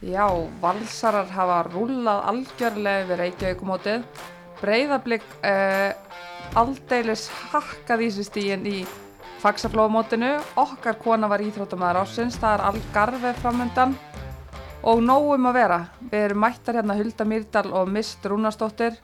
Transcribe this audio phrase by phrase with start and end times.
[0.00, 0.24] Já,
[0.62, 4.04] valsarar hafa rúlað algjörlega við Reykjavíkumótið.
[4.62, 5.92] Breiðablík eh,
[6.56, 8.78] aldeilis hakkað í sér stíin í
[9.42, 10.38] fagsaflóðumótinu.
[10.60, 13.92] Okkar kona var íþróttamæður ásins, það er Algarve framöndan
[14.88, 15.78] og nógum að vera.
[16.00, 18.96] Við erum mættar hérna Hulda Mýrdal og Mist Rúnastóttir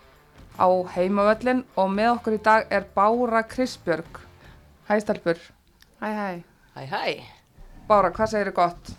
[0.56, 4.22] á heimavöllin og með okkur í dag er Bára Krisbjörg.
[4.88, 5.36] Hæ Stelpur.
[6.00, 6.30] Hæ, hæ.
[6.72, 7.04] Hæ, hæ.
[7.84, 8.96] Bára, hvað segir þið gott?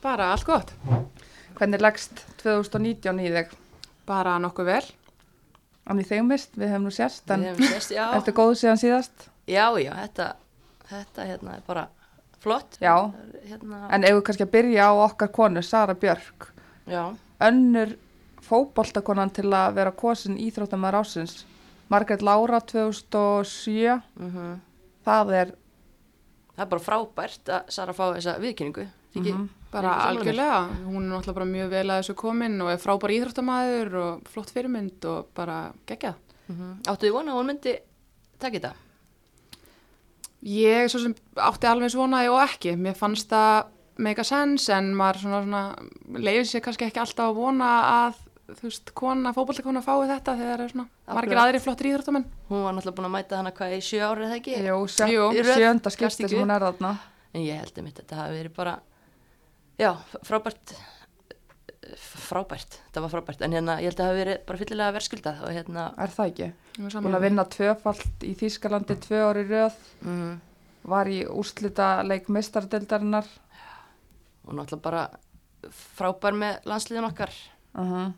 [0.00, 0.72] Bara allt gott.
[1.54, 3.52] Hvernig leggst 2019 í þig?
[4.08, 4.84] Bara nokkuð vel.
[5.90, 8.04] Annir þig mist, við hefum nú sérst, en Við hefum sést, já.
[8.16, 9.26] ertu góð síðan síðast?
[9.46, 10.28] Já, já, þetta,
[10.88, 11.84] þetta hérna er bara
[12.40, 12.78] flott.
[12.80, 13.12] Já.
[13.44, 16.48] Hérna, En ef við kannski að byrja á okkar konu, Sara Björk,
[16.88, 17.02] já,
[17.44, 17.96] önnur
[18.44, 21.44] fótboltakonan til að vera kosin íþróttamæður ásins,
[21.92, 24.56] Margrét Lára 2007, mhm.
[25.04, 25.52] það er,
[26.56, 28.88] það er bara frábært að Sara fá þessa viðkynningu.
[29.14, 29.30] Ekki?
[29.30, 29.48] Mhm.
[29.74, 30.58] Bara algjörlega.
[30.86, 34.52] Hún er náttúrulega bara mjög vel að þessu komin og er frábær íþróttamæður og flott
[34.54, 35.58] fyrirmynd og bara
[35.88, 36.20] geggjað.
[36.48, 36.72] Mhm.
[36.86, 37.76] Áttu þið vona að hún myndi
[38.38, 38.74] taka þetta?
[40.44, 42.74] Ég svo sem átti alveg svonaði og ekki.
[42.76, 43.64] Mér fannst það
[44.04, 48.22] make a sense en maður svona, svona leiði sér kannski ekki alltaf að vona að
[48.54, 52.26] þú veist, kona, fótballtakona fái þetta þegar það er svona margir aðri flottir íþróttamenn.
[52.50, 54.56] Hún var náttúrulega búin að mæta hana hvað í sjö árið eða ekki?
[55.14, 56.90] jú, sjönda skipti sem hún er þarna.
[57.34, 58.74] En ég held um þetta, þetta hafi verið bara,
[59.80, 59.90] já,
[60.26, 60.74] frábært,
[62.00, 63.44] frábært, þetta var frábært.
[63.44, 66.32] En hérna, ég held að það hafi verið bara fyllilega verðskuldað og hérna, Er það
[66.32, 66.50] ekki?
[66.78, 70.36] Ég Búin að vinna tvöfalt í Þýskalandi tvö ári röð, mhm.
[70.90, 73.26] var í úrslita leik mistardeldarinnar.
[74.44, 75.08] og náttúrulega bara
[75.72, 77.32] frábær með landsliðin okkar.
[77.74, 78.12] Uh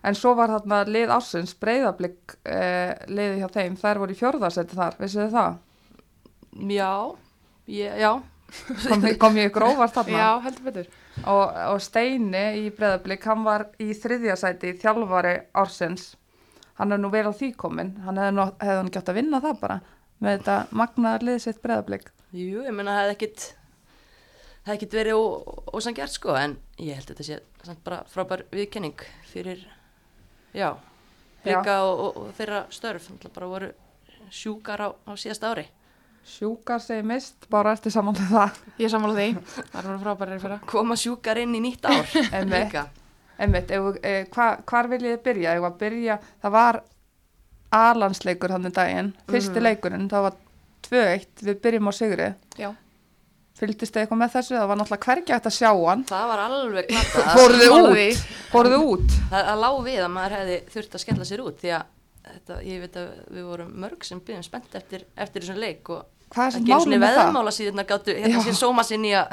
[0.00, 4.78] En svo var þarna lið ásins, breyðablík eh, liði hjá þeim, þær voru í fjórðarsæti
[4.78, 5.58] þar, vissu þið það?
[6.72, 6.92] Já,
[7.68, 8.12] ég, já,
[8.88, 10.16] Kom, kom ég ykkur óvart þarna?
[10.18, 10.88] Já, heldur betur.
[11.26, 16.14] Og, og Steini í breyðablík, hann var í þriðja sæti í þjálfari ársins.
[16.78, 19.80] Hann er nú vel á því komin, hann hefði, hann gett að vinna það bara
[20.20, 22.06] með þetta magnaðar lið sitt breyðablík.
[22.32, 23.44] jú, ég meina það hefði ekkit,
[24.62, 28.46] það hefði ekkit verið ó- ósanngjarnt sko, en ég held þetta sé samt bara frábær
[28.54, 29.66] viðkenning fyrir,
[30.56, 30.70] já,
[31.44, 33.70] blika og, og, og þeirra störf, náttúrulega bara voru
[34.30, 35.66] sjúkar á, á síðasta ári.
[36.26, 38.58] Sjúkar segi mist, bara eftir samanlega það.
[38.78, 39.28] Ég er sammála því.
[39.72, 40.66] Það er frábærir fyrir að.
[40.70, 42.12] Koma sjúkar inn í nýtt ár.
[43.40, 45.54] Einmitt, ef, e, hva, hvar viljið þið byrja?
[45.80, 46.80] Byrja, það var
[47.72, 49.64] alansleikur hann í daginn, fyrsti Mhm.
[49.64, 50.34] leikurinn, það var
[50.84, 52.28] 2-1, við byrjum á sigri.
[52.60, 52.70] Já.
[53.60, 54.54] Fylgdist þið eitthvað með þessu?
[54.56, 56.04] Það var náttúrulega hvergi hægt að sjá hann.
[56.08, 58.20] Það var alveg Sammála út?
[58.70, 59.16] þið út?
[59.30, 61.82] Það, það lá við að maður hefði þurft að skella sér út því að
[62.26, 66.04] þetta, ég veit að við vorum mörg sem byggðum spennt eftir, eftir þessum leik og
[66.30, 67.22] Hvað er sem ekki eins og málum með það?
[67.24, 68.42] veðmála síðan gáttu hérna Já.
[68.46, 69.32] sér sóma sinni í að,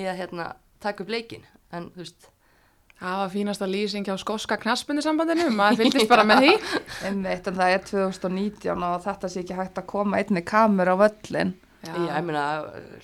[0.00, 0.46] í að hérna,
[0.80, 1.44] taka upp leikin
[1.74, 2.30] en þú veist,
[2.94, 6.52] Það var fínasta lýsing hjá skoska knaspunnisambandinu, maður fylgist bara með því.
[7.08, 10.96] Einmitt, en það er 2019 og þetta sé ekki hægt að koma einni kamur á
[11.02, 11.50] völlin.
[11.84, 12.44] ég, ég meina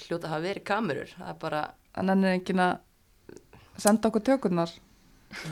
[0.06, 1.62] hljóta að hafa verið kamerur það er bara,
[1.98, 4.72] Þannig er enginn að senda okkur tökurnar.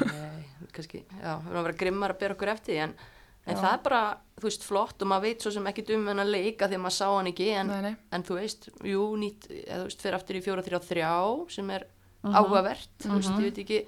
[0.06, 2.94] nei, kannski já, við erum að vera grimmar að bera okkur eftir því en,
[3.48, 3.60] en Já.
[3.62, 4.00] það er bara,
[4.38, 7.06] þú veist, flott og maður veit svo sem ekki um hennar leika að maður sá
[7.16, 7.94] hann ekki en, Nei, nei.
[8.12, 11.86] en þú veist, jú, nýtt eða þú veist, fyrir aftur í 4-3-3 sem er
[12.18, 12.34] Mhm.
[12.34, 13.80] áhugavert, þú veist, ég veit ekki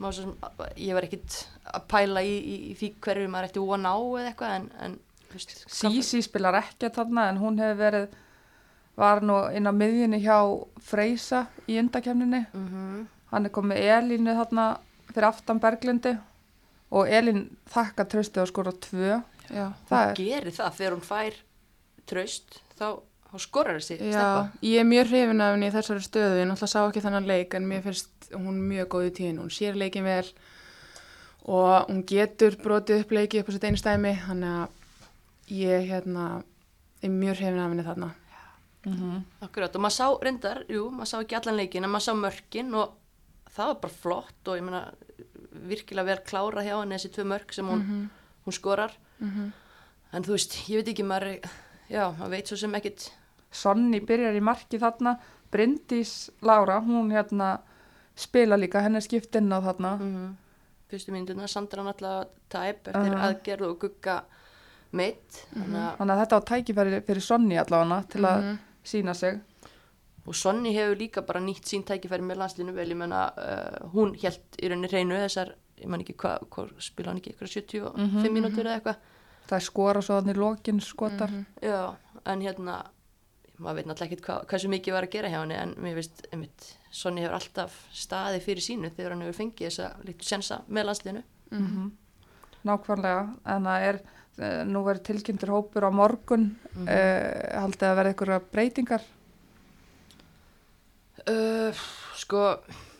[0.00, 0.34] má svo sem,
[0.76, 4.28] ég var ekkit að pæla í, í, í því hverju maður ætti von á eða
[4.34, 4.98] eitthvað en, en
[5.30, 8.08] þú veist, Sísi spilar ekki þarna en hún hefur verið,
[8.96, 10.38] var nú inn á miðjunni hjá
[10.80, 12.46] Freysa í undakefninni.
[12.52, 14.66] mm Hann er komið Elínu þarna
[15.10, 16.12] fyrir aftan Berglindi
[16.94, 19.18] og Elín þakka tröstið og skora tvö.
[19.50, 19.66] Já.
[19.88, 21.42] Það hún er, gerir það þegar hún fær
[22.08, 22.86] traust, þá,
[23.28, 26.48] þá skorar þessi Já, steppa ég er mjög hrifin af henni í þessari stöðu, ég
[26.48, 29.78] náttúrulega sá ekki þennan leik en mér finnst hún mjög góð í tíðin, hún sér
[29.80, 30.26] leikin vel
[31.44, 36.26] og hún getur brotið upp leiki upp á sitt einu stæmi, þannig að ég hérna
[37.04, 38.10] er mjög hrifin af henni þarna.
[38.88, 42.14] mm Akkurat, og maður sá reyndar, jú, maður sá ekki allan leikin en maður sá
[42.16, 42.96] mörkin og
[43.54, 44.86] það var bara flott og ég meina
[45.54, 48.08] virkilega vel klára hjá henni þessi tvö mörk sem hún,
[48.46, 48.92] hún skorar
[50.12, 51.40] en þú veist, ég veit ekki maður,
[51.90, 53.10] já, maður veit svo sem ekkit
[53.54, 55.16] Sonni byrjar í marki þarna,
[55.52, 57.60] Bryndís Lára, hún hérna
[58.16, 59.96] spila líka, henni skipt inn á þarna.
[60.00, 60.36] mm
[60.90, 63.22] fyrstu mynduna, Sandra náttúrulega tæp eftir Mhm.
[63.26, 64.22] aðgerð og gugga
[64.92, 68.58] meitt þannig að Þannig að þetta var tækifæri fyrir Sonni allavega til að Mhm.
[68.84, 69.40] sína sig.
[70.26, 74.14] Og Sonni hefur líka bara nýtt sín tækifæri með landslinu vel, ég menna uh, hún
[74.22, 77.98] held í rauninni hreinu þessar, ég man ekki hvað hva, spila hann ekki, eitthvað 75
[77.98, 78.96] Mhm, mínútur eða eitthvað
[79.44, 81.30] Það er skora svo þannig í lokin skotar.
[81.60, 81.94] Já,
[82.24, 82.78] en hérna
[83.60, 86.22] maður veit náttúrulega ekkert hva, hversu mikið var að gera hjá henni en mér veist,
[86.32, 90.88] einmitt, Sonny hefur alltaf staði fyrir sínu þegar hann hefur fengið þessa líktu sensa með
[90.88, 91.22] landsliðinu.
[91.52, 91.90] Mhm.
[92.64, 93.98] Nákvæmlega, en það er,
[94.38, 96.88] eh, nú verður tilkynntur hópur á morgun, mm Mhm.
[97.60, 99.02] haldið að verða einhverja breytingar?
[101.30, 101.84] Uh,
[102.20, 102.40] sko,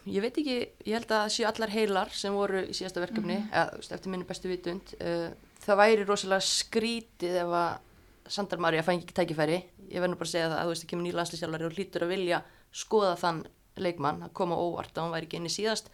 [0.08, 0.56] ég veit ekki,
[0.86, 3.96] ég held að það séu allar heilar sem voru í síðasta verkefni, eða þú veist,
[3.96, 4.94] eftir minni bestu vitund.
[5.00, 9.58] Uh, það væri rosalega skrítið ef að Sandar Maria fæ ekki tækifæri.
[9.92, 12.06] Ég verður bara að segja það að þú veist, það kemur nýja landslýsjálfari og hlýtur
[12.06, 12.40] að vilja
[12.74, 13.44] skoða þann
[13.84, 15.92] leikmann, að koma óvart að hann væri ekki inn í síðast.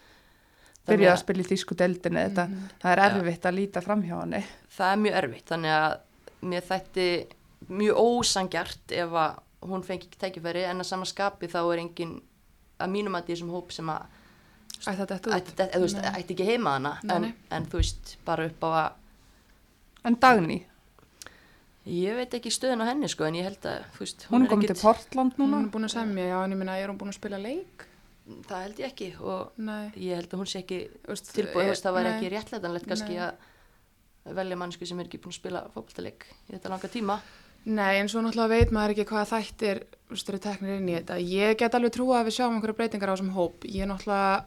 [0.86, 2.46] Byrjaði að spila í þýsku deildinni, þetta,
[2.80, 4.40] það er erfitt að líta fram hjá henni.
[4.76, 5.96] það er mjög erfitt þannig að
[6.50, 7.08] mér þætti
[7.80, 12.16] mjög ósangjart ef að hún fengi ekki tækifæri en að sama skapi þá er engin
[12.80, 14.16] að mínum að því þessum hóp sem að
[14.80, 15.94] Ætti þetta út?
[16.00, 18.90] ætti, ekki heima hana en, en þú veist bara upp á að
[20.08, 20.62] En Dagný,
[21.84, 24.52] ég veit ekki stöðun á henni sko en ég held að veist, hún er er
[24.54, 25.60] komið til Portland Hún núna.
[25.66, 27.84] er búin að semja, já, en ég minna, er hún búin að spila leik?
[28.46, 29.90] það held ég ekki og Nei.
[29.98, 32.16] ég held að hún sé ekki veist, tilbúið, veist, það væri nei.
[32.16, 33.28] ekki réttlætanlegt kannski Nei.
[33.28, 37.16] að velja mannsku sem er ekki búin að spila fótballtaleik í þetta langa tíma
[37.68, 39.82] Nei, en svo náttúrulega veit maður ekki hvað þættir
[40.16, 41.18] styrir teknir inn í þetta.
[41.20, 43.66] Ég get alveg trúa að við sjáum einhverja breytingar á þessum hóp.
[43.68, 44.46] Ég er náttúrulega,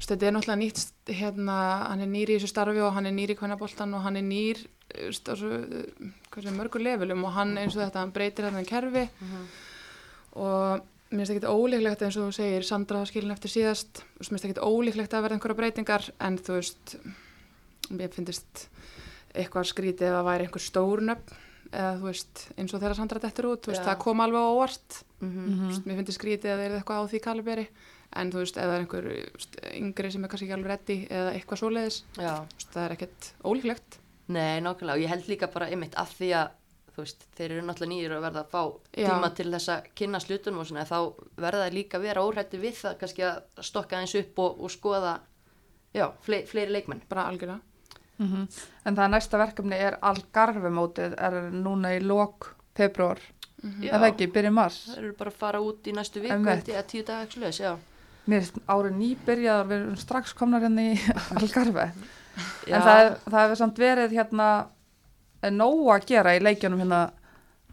[0.00, 1.58] þetta er náttúrulega nýtt, hérna,
[1.90, 4.26] hann er nýr í þessu starfi og hann er nýr í kvennaboltan og hann er
[4.26, 4.64] nýr,
[6.54, 9.04] mörgur levelum og hann eins og þetta, hann breytir þetta kerfi
[10.34, 10.82] og
[11.14, 14.66] mér finnst ekki ólíklegt eins og þú segir, Sandra skilin eftir síðast, mér finnst ekki
[14.66, 16.96] ólíklegt að verða einhverja breytingar en þú veist,
[17.94, 18.68] mér finnst
[19.34, 21.43] eitthvað skrítið það væri einhver stórnöfn
[21.74, 25.02] eða þú veist, eins og þegar Sandra dettur út, þú veist, það kom alveg óvart.
[25.20, 27.66] Mm Þú veist, mér finnst skrítið að það er eitthvað á því kaliberi
[28.14, 29.06] en þú veist, er einhver
[29.74, 33.98] yngri sem er kannski ekki alveg reddi eða eitthvað svoleiðis, það er ekkert ólíklegt.
[34.28, 36.54] Nei, nákvæmlega, og ég held líka bara einmitt af því að,
[36.94, 38.62] þú veist, þeir eru náttúrulega nýjur að verða að fá
[38.94, 39.08] Já.
[39.10, 40.98] tíma til þess að kynna slutunum og svona, þá
[41.42, 44.70] verða það líka að vera óhrætti við það, kannski að stokka eins upp og, og
[44.72, 45.14] skoða,
[45.92, 47.02] já, fleiri, fleiri leikmenn.
[47.10, 47.73] bara algjörlega
[48.18, 48.46] Mm
[48.84, 53.18] En það næsta verkefni er Algarve mótið, er núna í lok februar,
[53.80, 54.76] Já, er það ekki, byrja mars.
[54.90, 57.72] Það eru bara að fara út í næstu viku, eða tíu dagar ekki sluðis, já.
[58.28, 60.98] Mér er árið nýbyrjaðar, við erum strax komnar hérna í
[61.40, 61.86] Algarve.
[62.68, 64.48] En það, er- það hefur samt verið hérna
[65.42, 67.00] eh, nóg að gera í leikjunum hérna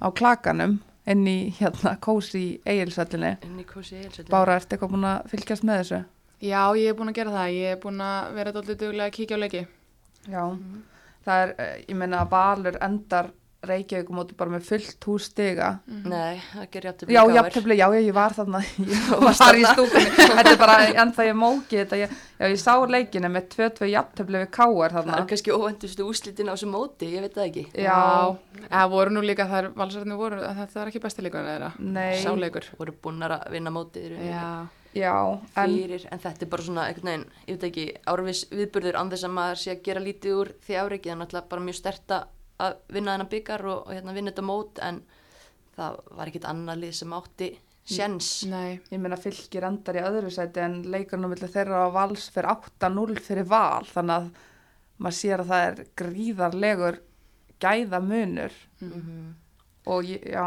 [0.02, 0.80] á klakanum
[1.12, 3.36] inn í hérna kósi í eigilsöllinni.
[3.48, 4.32] Inn í kósi eilsveitin.
[4.32, 6.02] Bára, ertu eitthvað búin að fylgjast með þessu?
[6.42, 9.16] Já, ég er búin að gera það, ég er búin að vera dálítið duglega að
[9.20, 9.64] kíkja á leiki
[10.30, 10.44] Já.
[11.26, 13.32] Það er, eh, ég meina að Valur endar
[13.62, 15.68] Reykjavík móti bara með fullt hús stiga.
[15.86, 20.54] Nei, það gerir jafnir Já, jafntefli, já, ég var þarna, ég var í stúkunni, þetta
[20.56, 24.50] er bara ennþá ég móki þetta, ég, já, ég sá leikinu með 2-2 jafntefli við
[24.58, 25.20] Káar Það þarna.
[25.20, 27.68] er kannski óvendustu úslitin á þessu móti, ég veit það ekki.
[27.86, 28.02] Já,
[28.66, 31.72] Það voru nú líka þær, valsarðinu voru, að þetta er ekki besti leikur en þeirra.
[32.00, 34.32] Nei, Sáleikur Voru búinnar að vinna rauninni.
[34.34, 34.50] Já,
[34.94, 39.00] já, en, fyrir, en þetta er bara svona einhvern veginn, ég veit ekki, árvis viðburður
[39.14, 42.12] þess að maður sé að gera lítið úr því áreikið, þannig að bara mjög stert
[42.18, 45.02] að vinna þennan byggar og, og hérna, vinna þetta mót en
[45.78, 47.52] það var ekkit annað lið sem átti
[47.92, 48.32] sjens.
[48.46, 52.28] nei, ég meina fylgir endar í öðru sæti en leikurinn á milli þeirra á vals
[52.30, 54.28] fyrir 8-0 fyrir val, þannig að
[55.02, 57.00] maður sér að það er gríðarlegur
[57.62, 58.52] gæða munur
[58.82, 59.36] Mhm.
[59.88, 60.46] og ég, já,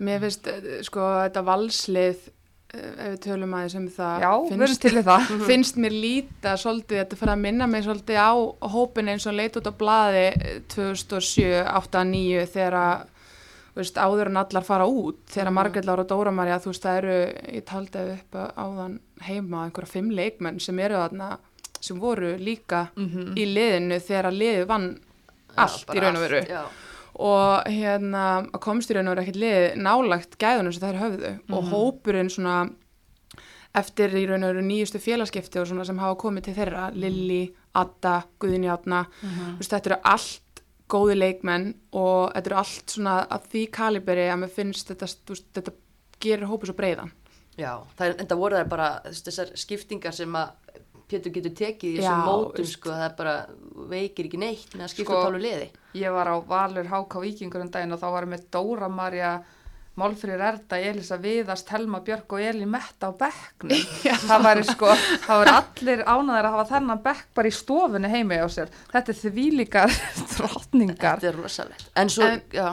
[0.00, 2.30] mér finnst, eh, sko, þetta valslið
[2.72, 5.30] ef við tölum aðeins um það já, finnst, það.
[5.50, 8.32] finnst mér líta svolítið, þetta fyrir að minna mig svolítið á
[8.74, 12.78] hópin eins og leit út á blaði eh, 2007, 8, 9 þegar
[13.76, 15.56] veist, áður en allar fara út þegar Mhm.
[15.58, 17.16] Margrét Lára og Dóra Marja þú veist það eru,
[17.56, 18.98] ég taldi upp áðan
[19.28, 21.38] heima einhverja fimm leikmenn sem eru þarna,
[21.80, 24.88] sem voru líka Mm í liðinu þegar liðið vann
[25.56, 26.62] allt bara í raun og veru allt, Já,
[27.14, 31.32] og hérna að komst í raun og veru ekkert lið nálagt gæðunum sem þær höfðu.
[31.52, 32.56] Og hópurinn svona
[33.76, 37.42] eftir í raun og veru nýjustu félagskipti og svona sem hafa komið til þeirra Lilli,
[37.78, 43.16] Adda, Guðni Átna þú veist þetta eru allt góði leikmenn og þetta eru allt svona
[43.32, 45.74] að því kaliberi að mér finnst þetta, veist, þetta
[46.22, 47.12] gerir hópu svo breiðan.
[47.58, 50.52] Já, það er, enda voru það bara þessar skiptingar sem að
[51.12, 53.34] Pétur getur tekið í þessum mótum, sko, það er bara
[53.92, 55.66] veikir ekki neitt með að skipta Sko, tálu liði.
[56.00, 59.32] Ég var á Valur HK Víkingur um daginn og þá var með Dóra Marja,
[60.00, 63.82] Málfrýr Erda, Elisa Viðast, Helma Björk og Eli Metta á bekknum.
[64.30, 64.88] það væri sko,
[65.28, 68.72] allir ánæðir að hafa þennan bekk bara í stofunni heimi á sér.
[68.94, 69.92] Þetta er þvílíkar
[70.38, 71.20] drottningar.
[71.20, 71.90] Þetta er rosalegt.
[72.00, 72.70] En svo, En- já,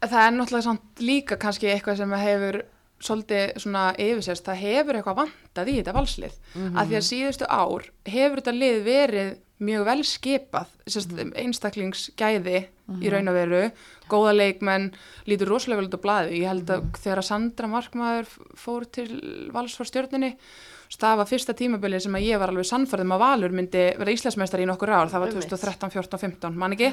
[0.00, 0.72] Það er náttúrulega
[1.04, 2.56] líka kannski eitthvað sem hefur
[3.00, 6.34] svolítið svona yfirsérst, það hefur eitthvað vantað í þetta valslið,
[6.74, 9.30] að því að síðustu ár hefur þetta lið verið
[9.60, 12.60] mjög vel skipað, sérst, einstaklingsgæði
[13.00, 13.62] í raun og veru,
[14.10, 14.90] góða leikmenn
[15.28, 19.08] lítur rosalega vel út á blaði ég held að þegar að Sandra Markmaður fór til
[19.54, 19.76] Vals
[20.98, 24.68] var fyrsta tímabilið sem að ég var alveg sannfærðum að Valur myndi vera Íslandsmeistari í
[24.70, 25.52] nokkur ár, það var Einmitt.
[25.52, 26.90] 2013, 14, 15 man ekki,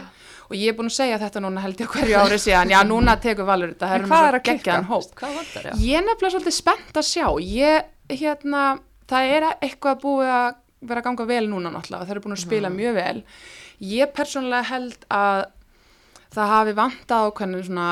[0.47, 2.79] og ég er búin að segja þetta núna held ég á hverju ári síðan, já
[2.85, 4.53] núna tekur Valur þetta, það er er klikka?
[4.53, 5.23] geggjaðan hóp
[5.65, 5.73] já?
[5.81, 7.27] Ég er nefnilega svolítið spennt að sjá.
[7.41, 8.63] Ég, hérna,
[9.09, 10.47] það er eitthvað búið að
[10.87, 12.05] vera að ganga vel núna náttúrulega.
[12.05, 13.21] Það eru búin að spila mjög vel.
[13.87, 15.43] Ég persónulega held að
[16.37, 17.89] það hafi vantað ákveðin svona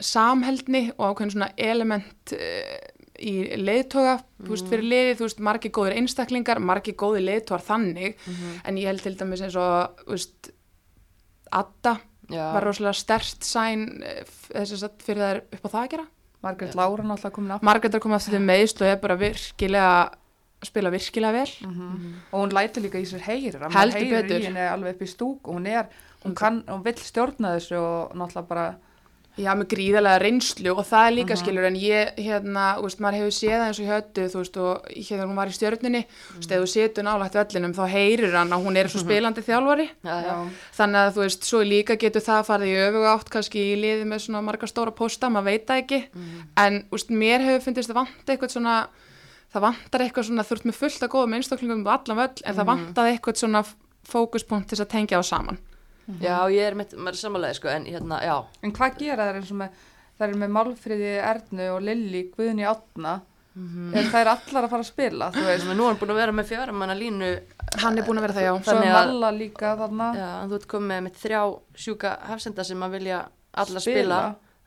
[0.00, 2.89] samheldni og ákveðin svona element uh,
[3.20, 8.16] í leiðtoga, þú veist, fyrir liðið, þú veist, margir góðir einstaklingar, margir góðir leiðtogar þannig,
[8.64, 10.50] en ég held til dæmis eins og, þú veist,
[11.50, 11.96] Adda
[12.30, 12.44] Já.
[12.54, 14.22] var rosalega stert sæn eh,
[14.54, 16.06] þess að fyrir það er upp á það að gera.
[16.40, 19.88] Margrét Lára náttúrulega komin af Margrét er komið aftur til meðst og er bara virkilega
[20.64, 21.50] spila virkilega vel.
[22.30, 24.38] Og hún lætur líka í sér heyrir að Heldur betur.
[24.40, 25.90] í henni alveg upp í stúk og hún er,
[26.24, 28.66] hún kann, hún vill stjórna þessu og náttúrulega bara
[29.40, 33.18] já, með gríðarlega reynslu og það er líka skilur en ég, hérna, þú veist, maður
[33.20, 36.02] hefur séð það eins og í höttu, þú veist, og hérna hún var í stjörninni,
[36.30, 39.44] þú veist, ef þú setur nálægt vellinum þá heyrir hann að hún er svo spilandi
[39.46, 40.34] þjálfari, Já, já.
[40.78, 44.08] þannig að þú veist, svo líka getur það farið í öfuga átt kannski í liði
[44.10, 46.02] með svona marga stóra posta, maður veit það ekki.
[46.60, 48.76] En, þú veist, mér hefur fundist það vanta eitthvað svona
[49.50, 52.54] það vantar eitthvað svona, ert með fullt að góða með einstaklingum um allan völl, en
[52.60, 53.64] það vantar eitthvað svona
[54.10, 55.58] fókuspunkt til að tengja á saman
[56.20, 58.36] Já, ég er með, maður er samanlega, sko, en hérna, já.
[58.62, 59.82] en hvað gera þær eins og með
[60.20, 63.90] þær eru með Málfríði Ernu og Lilli Guðni Átna Mhm.
[63.98, 66.32] er þær allar að fara að spila þú veist, Nú er hann búin að vera
[66.32, 67.30] með fjáramanna línu,
[67.82, 70.54] hann er búin að vera það, já svo er Malla líka þarna já, en þú
[70.54, 71.40] ert komið með þrjá
[71.74, 73.18] sjúka hafsenda sem að vilja
[73.54, 73.82] alla Spila.
[73.82, 74.20] spila.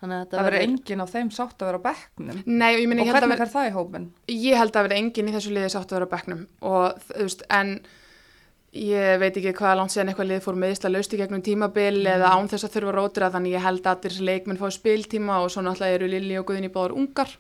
[0.04, 2.84] Þannig að það verður enginn á þeim sátt að vera á bekknum Nei, og ég
[2.84, 4.08] og minni, ég held að hvernig fer það í hópin?
[4.28, 7.24] ég held að vera enginn í þessu liði sátt að vera á bekknum og þú
[7.24, 7.80] veist, en
[8.74, 12.50] ég veit ekki hvað langt síðan eitthvað lið fór meðisla lausti gegnum tímabil eða án
[12.50, 16.00] þess að þurfa rótra þannig ég held að allir leikmenn fái spiltíma og svo náttúrulega
[16.00, 17.36] eru Lilli og Guðni báður ungar.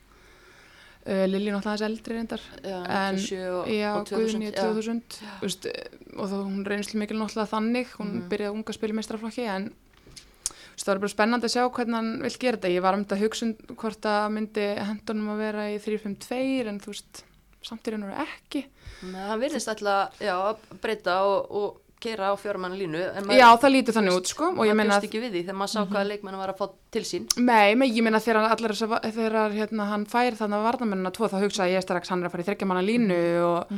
[1.04, 2.44] Uh, Lilli náttúrulega aðeins eldri reyndar.
[2.62, 4.30] Já, en 97 og, já, og 2000.
[4.30, 5.68] Guðni er 2000 þú veist,
[6.13, 7.98] og þá hún reynslu mikil náttúrulega þannig.
[7.98, 11.98] Hún byrjaði unga spil í meistraflokki en veist, það var bara spennandi að sjá hvernig
[11.98, 12.75] hann vil gera þetta.
[12.78, 16.44] Ég var um þetta að hugsa um hvort að myndi hendunum að vera í 3-5-2
[16.70, 17.25] en þú veist,
[17.67, 18.65] samt í raun og ekki
[19.03, 23.00] hann virðist alltaf, að breyta og, og gera á fjáramanna línu.
[23.32, 25.72] Já, það lítur þannig út, sko, og ég meina bjóst ekki við því þegar maður
[25.72, 26.65] sá hvaða leikmenn var að fá
[26.96, 27.27] til sín.
[27.39, 31.29] Nei, með, ég meina þegar allar að þegar hérna, hann fær þannig að varnamennina tvo
[31.32, 33.74] þá hugsaði ég strax hann er að fara í þryggja manna línu og,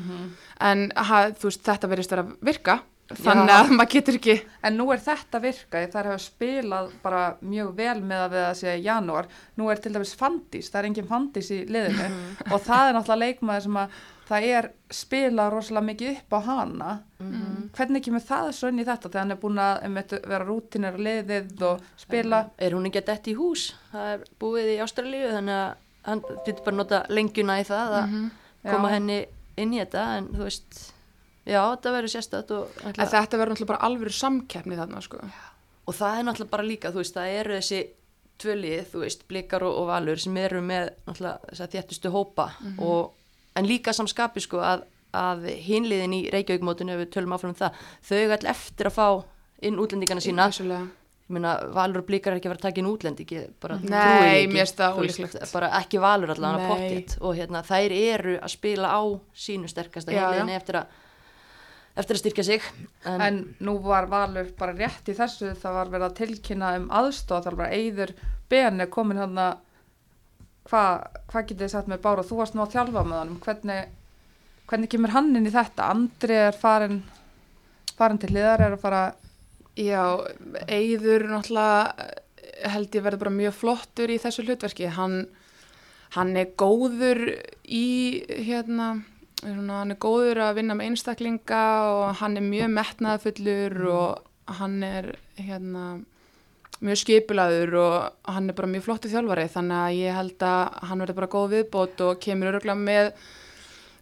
[0.72, 2.80] en ha, veist, þetta verðist vera að virka
[3.12, 3.58] þannig Já.
[3.60, 4.36] að maður getur ekki
[4.66, 8.58] En nú er þetta virkaði, þær hafa spilað bara mjög vel með að við að
[8.62, 9.30] segja janúar.
[9.60, 12.08] Nú er til dæmis Fandís, það er engin Fandís í liðinu
[12.50, 16.96] og það er náttúrulega leikmaður sem að það er spilað rosalega mikið upp á hana.
[17.78, 20.98] Hvernig kemur það svo inn í þetta þegar hann er búin að einmitt, vera rútinir
[20.98, 22.42] að liðið og spila?
[22.58, 23.68] Er hún ekki að detti í hús?
[23.92, 25.70] Það er búið í Ástralíu þannig að
[26.06, 28.18] hann getur bara nota lengjuna í það að
[28.66, 28.94] koma Já.
[28.96, 29.22] henni
[29.62, 30.82] inn í þetta en þú veist,
[31.46, 35.22] já, þetta verður sérstætt og, en þetta verður náttúrulega bara alvöru samkeppni þarna sko.
[35.86, 37.84] og það er náttúrulega bara líka, þú veist, það eru þessi
[38.42, 42.50] tvölið, þú veist, blikar og, og valur sem eru með náttúrulega þess að þéttustu hópa
[42.84, 43.14] og,
[43.56, 44.84] en líka samskapi sko að,
[45.16, 48.98] að hinliðin í Reykjavíkmótinu ef við tölum áfram um það, þau eiga all eftir að
[48.98, 49.08] fá
[49.64, 50.82] inn útlendingana sína Vissulega.
[51.30, 53.88] ég meina, valur og blikar er ekki að vera að taka inn útlendingi bara Nei,
[53.88, 55.54] trúi því ekki, mér það þú veist, ólíklegt.
[55.56, 56.66] bara ekki valur allavega Nei.
[56.66, 59.02] að pottið og hérna, þær eru að spila á
[59.46, 61.02] sínu sterkasta Já, hinliðinni eftir að
[61.96, 62.64] eftir að styrka sig
[63.08, 66.90] en, En nú var Valur bara rétt í þessu, það var verið að tilkynna um
[66.92, 68.16] aðstof, það var bara Eyður
[68.52, 69.62] Ben er komin hann að,
[70.70, 73.94] hvað hva getið þið sagt með Bára, þú varst nú að þjálfa með hann, hvernig,
[74.70, 75.88] hvernig kemur hann inn í þetta?
[75.96, 77.00] Andri er farin,
[77.98, 79.06] farin til hliðar, er að fara,
[79.76, 80.24] Já,
[80.72, 82.06] Eyður náttúrulega
[82.72, 84.88] held ég verður bara mjög flottur í þessu hlutverki.
[84.96, 85.26] Hann,
[86.16, 87.26] hann er góður
[87.68, 88.94] í, hérna,
[89.42, 91.62] svona, hann er góður að vinna með einstaklinga
[91.92, 95.08] og hann er mjög metnaðfullur og hann er,
[95.40, 95.86] hérna,
[96.86, 97.96] mjög skipulaður og
[98.36, 99.48] hann er bara mjög flottur þjálfari.
[99.54, 103.12] Þannig að ég held að hann verður bara góð viðbót og kemur öruglega með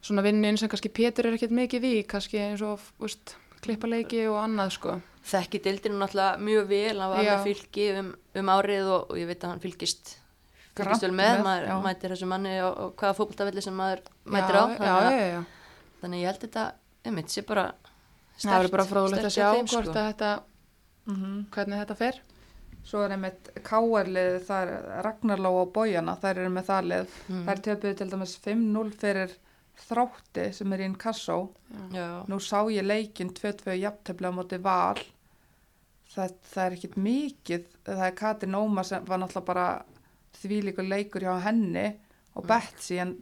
[0.04, 4.42] svona vinnin sem kannski Pétur er ekkert mikið í, kannski eins og, úst, klippaleiki og
[4.42, 4.98] annað, sko.
[5.24, 8.10] þekki dildinu náttúrulega mjög vel hann var með fylki um,
[8.42, 10.18] um árið og, og ég veit að hann fylgist
[10.76, 11.76] Fylgist vel með, maður já.
[11.84, 15.18] mætir þessu manni og, og hvaða fótboltavelli sem maður mætir já, á Já, þannig, að,
[15.20, 15.42] já, já.
[16.02, 16.64] þannig ég held þetta,
[17.06, 17.66] einmitt, sé bara
[18.44, 19.94] Það verður bara fróðulegt að sjá þeim, hvort sko.
[19.94, 20.32] að þetta,
[21.06, 22.18] mm hvernig þetta fer.
[22.84, 27.44] svo er einmitt K.R.lið, það er Ragnarló og Bójana, þær eru með það lið, Mhm.
[27.48, 29.36] þær töpuðu til dæmis 5-0 fyrir
[29.88, 31.38] þrátti sem er í Inkasso.
[31.94, 34.98] já, Nú sá ég leikinn 2-2 jafntefli á móti val.
[36.14, 39.84] það, það er ekkit mikið, það er Katrin Óma sem var náttúrulega bara
[40.42, 41.88] þvílíkur leikur hjá henni
[42.34, 43.18] og Betsy en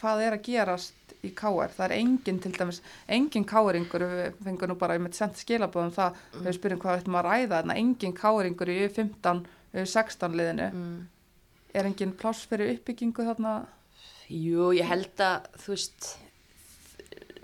[0.00, 2.80] hvað er að gerast í KR, það er engin til dæmis,
[3.10, 6.44] engin káringur, við fengum nú bara með sent skilabóðum það, mm.
[6.46, 9.42] við spyrjum hvað við ættum að ræða þarna, engin káringur í 15,
[9.76, 11.08] 16 liðinu, Mm.
[11.74, 13.54] er engin pláss fyrir uppbyggingu þarna?
[14.30, 16.08] Jú, ég held að, þú veist,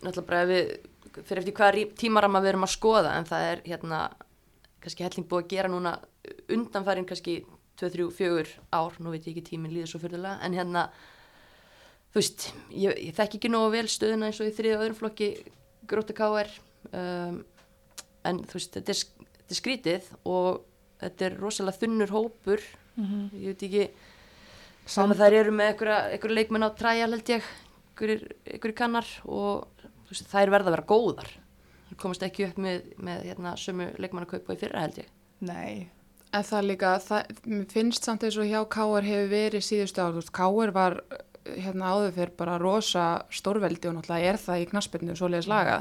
[0.01, 0.73] náttúrulega bara við,
[1.19, 4.01] fyrir eftir hvaða tímaramma við erum að skoða, en það er hérna,
[4.81, 5.99] kannski helling búið að gera núna
[6.49, 7.43] undanfærin kannski
[7.81, 10.87] 2, 3, 4 ár, nú veit ég ekki tíminn líður svo fyrirlega, en hérna,
[12.13, 15.31] þú veist, ég, ég þekki ekki nógu vel stöðuna eins og í þriða öðrum flokki
[15.91, 16.51] gróta KR,
[16.93, 17.39] um,
[18.27, 20.65] en þú veist, þetta er, þetta er skrítið og
[21.03, 22.67] þetta er rosalega þunnur hópur,
[22.97, 23.89] Mm ég veit ekki,
[24.87, 27.49] Saman þær eru með einhverja, leikmenn á træjal held ég,
[27.99, 29.67] einhverjir kannar og
[30.07, 31.31] veist, þær verða að vera góðar.
[31.99, 35.11] Komast ekki upp með, með hérna, sömu leikmenn að kaupa í fyrra held ég.
[35.47, 35.89] Nei,
[36.37, 40.13] En það líka, það, mér finnst samt eins og hjá Káar hefur verið síðustu ár,
[40.15, 41.23] þú veist, Káar var eh,
[41.65, 45.77] hérna áður fyrir bara rosa stórveldi og náttúrulega er það í knaspinu svoleiðis laga,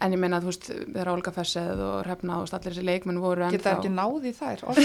[0.00, 3.48] en ég meina þú veist, þeirra Olga Fessið og Hrefna og allir þessi leikmenn voru
[3.48, 3.78] geta ennþá.
[3.78, 4.84] ekki náði þær orð.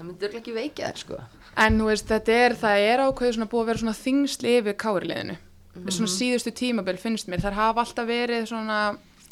[0.00, 1.20] Það örugglega ekki veikja þær sko.
[1.60, 4.76] En þú veist, þetta er, það er ákveður svona búið að vera svona þingsli yfir
[4.80, 5.36] Káarliðinu.
[5.92, 8.78] Svona síðustu tímabil finnst mér, þar hafa alltaf verið svona,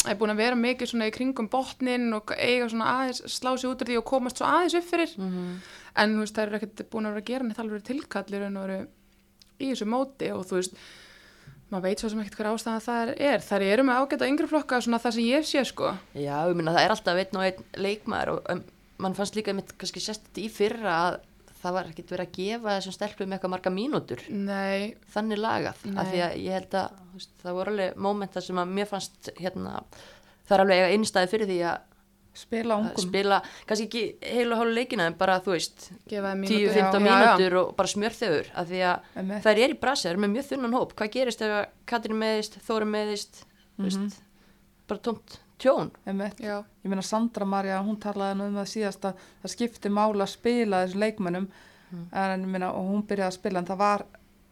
[0.05, 3.51] það er búin að vera mikið svona í kringum botnin og eiga svona aðeins, slá
[3.59, 5.17] sig út úr því og komast svo aðeins upp fyrir.
[5.99, 8.59] En þú veist, það eru ekkert búin að vera að gera neitt alveg tilkallir en
[8.63, 8.79] veru
[9.59, 10.79] í þessu móti og þú veist,
[11.69, 13.41] maður veit svo sem ekkert hver ástæða það er.
[13.45, 15.95] Þar eru með ágæta yngri flokka svona það sem ég sé sko.
[16.15, 18.63] Já, ég minna það er alltaf einn og einn leikmaður og um,
[19.03, 21.19] mann fannst líka mitt kannski sérst í fyrra að
[21.69, 25.85] það var ekkert verið að gefa þessum stelpum eitthvað marga mínútur Nei, þannig lagað.
[25.85, 25.99] Nei.
[26.01, 29.31] Af því að ég held að veist, það voru alveg mómentar sem að mér fannst
[29.39, 29.83] hérna,
[30.49, 31.85] það er alveg eiga innstæði fyrir því að
[32.39, 33.03] spila ungum.
[33.03, 36.77] spila, kannski ekki heilu og hálfu leikina en bara þú veist gefa þeim mínútur.
[36.77, 39.43] 10-15 já, já, og bara smjörþöfur af því að Einmitt.
[39.49, 39.79] þær er í
[40.13, 41.57] er með mjög þunnan hóp hvað gerist ef
[41.91, 43.43] Katrin meðist, Þóra meðist
[43.75, 44.21] þú veist,
[44.87, 45.91] bara tómt tjón.
[46.07, 50.35] Ég meina Sandra Marja, hún talaði nú um það síðast að það skipti mála að
[50.35, 51.49] spila þessu leikmönnum.
[52.13, 54.05] En ég meina og hún byrjaði að spila en það var,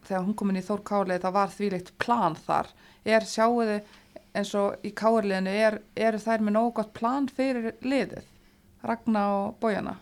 [0.07, 2.73] þegar hún kom inn í Þór Kálið það var þvíleikt plan þar.
[3.05, 3.77] Er sjáuði
[4.37, 8.25] eins og í Kálið er, eru þær með nógu gott plan fyrir liðið?
[8.87, 9.97] Ragna og Bójana?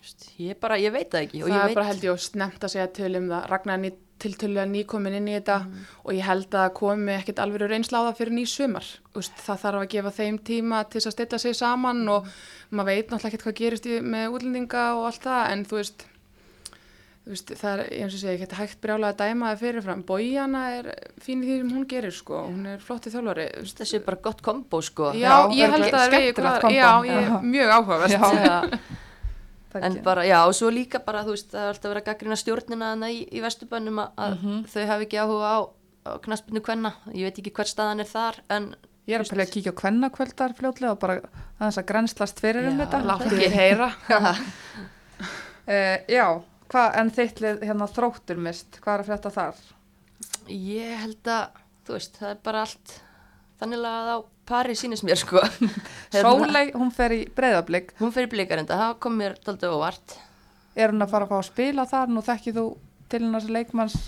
[0.00, 2.04] Þú veist, ég bara, ég veit það ekki og það ég er veit, bara held
[2.06, 3.42] ég að snemt að segja til um það.
[3.50, 5.56] Ragnar ný, til til að nýkomin inn í þetta
[6.04, 8.86] og ég held að komi ekkit alveg reynsla á það fyrir ný sumar.
[9.16, 12.28] Úst, það þarf að gefa þeim tíma til þess að stilla sig saman og
[12.70, 16.06] maður veit náttúrulega ekkert hvað gerist í, með útlendinga og allt það en þú veist,
[17.24, 20.04] þú veist það er eins og segja ekki hægt brjálega að dæma það fyrirfram.
[20.08, 23.48] Bójana er fín í því sem hún gerir sko, hún er flotti þjálfari.
[23.76, 25.12] Þessi er bara gott kombo sko.
[25.18, 26.76] Já, Já, ég held að það er skemmtilegt hvað- kombo.
[26.76, 27.38] Já, ég, Já.
[27.54, 28.80] mjög áhugavert
[29.78, 32.08] en ekki- bara, já, og svo líka bara, þú veist, það er alltaf verið að
[32.10, 35.58] gaggrina stjórnina hana í, í Vesturbönnum að, að þau hafi ekki áhuga á,
[36.10, 38.74] á knaspinu kvenna, ég veit ekki hver staðan er þar, en
[39.08, 41.14] Ég er að pæla að kíkja á kvennakvöldar fljótlega og bara
[41.58, 42.98] aðeins að grænslast fyrir um Já, þetta.
[43.08, 43.88] Láttu þið heyra.
[45.66, 46.26] Uh, já,
[46.70, 49.62] hvað, en þitt lið hérna þróttur mist, hvað er að frétta þar?
[50.50, 52.94] ég held að, þú veist, það er bara allt
[53.60, 54.18] þannig að á
[54.50, 55.42] pari sýnist mér, sko.
[56.14, 60.16] Hérna, Sólei, hún fer í breyðablík, Hún fyrir blikarenda, það kom mér daldið óvart.
[60.74, 62.66] er hún að fara að fá að spila þar, nú þekkið þú
[63.10, 63.98] til hennar leikmanns,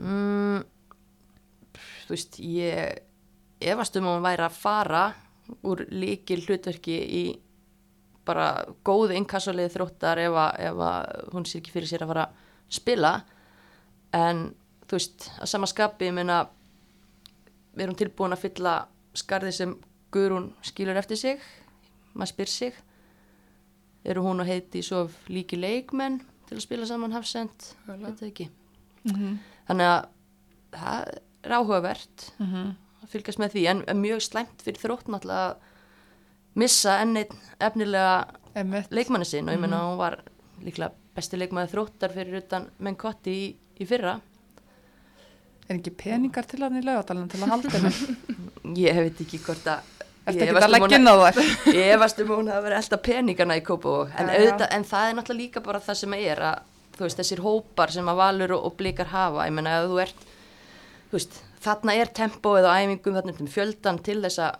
[0.00, 0.62] Mm,
[2.06, 3.02] þú veist, ég
[3.60, 5.02] efast um að hún væri að fara
[5.68, 7.24] úr líkil hlutverki í
[8.24, 8.46] bara
[8.86, 12.40] góðu innkassulegið þróttar ef, að, ef að hún sér ekki fyrir sér að fara að
[12.80, 13.12] spila
[14.16, 14.42] en
[14.88, 16.40] þú veist, að sama skapi ég meina
[17.80, 18.74] við erum tilbúin að fylla
[19.16, 19.74] skarði sem
[20.12, 21.40] Guðrún skilur eftir sig
[22.14, 22.74] maður spyr sig.
[24.04, 27.72] Eru hún og heiti svo líki leikmenn til að spila saman hafsend
[29.04, 29.38] mm -hmm.
[29.68, 30.08] þannig að
[30.72, 31.08] það
[31.44, 32.76] er áhugavert Mhm.
[33.02, 35.56] að fylgjast með því en, mjög slæmt fyrir þrótt náttúrulega að
[36.54, 38.26] missa enn einn efnilega
[38.90, 39.48] leikmanni sinn.
[39.48, 40.22] Og ég meina hún var
[40.62, 44.20] líklega besti leikmanni þróttar fyrir utan menn kotti í, í fyrra
[45.70, 47.92] er ekki peningar til hann í laugadalinn til að halda henni,
[48.86, 49.96] ég veit ekki hvort að
[50.30, 51.06] ég að um leggja hún-
[52.26, 56.00] um að verið alltaf peningana í Kópó en, en það er náttúrulega líka bara það
[56.02, 56.66] sem er að
[57.00, 60.26] veist, þessir hópar sem að valur og, og blikar hafa, ég meina ef þú ert
[61.10, 64.58] þú veist, þarna er tempóið á æfingum, þarna er fjöldan til þess að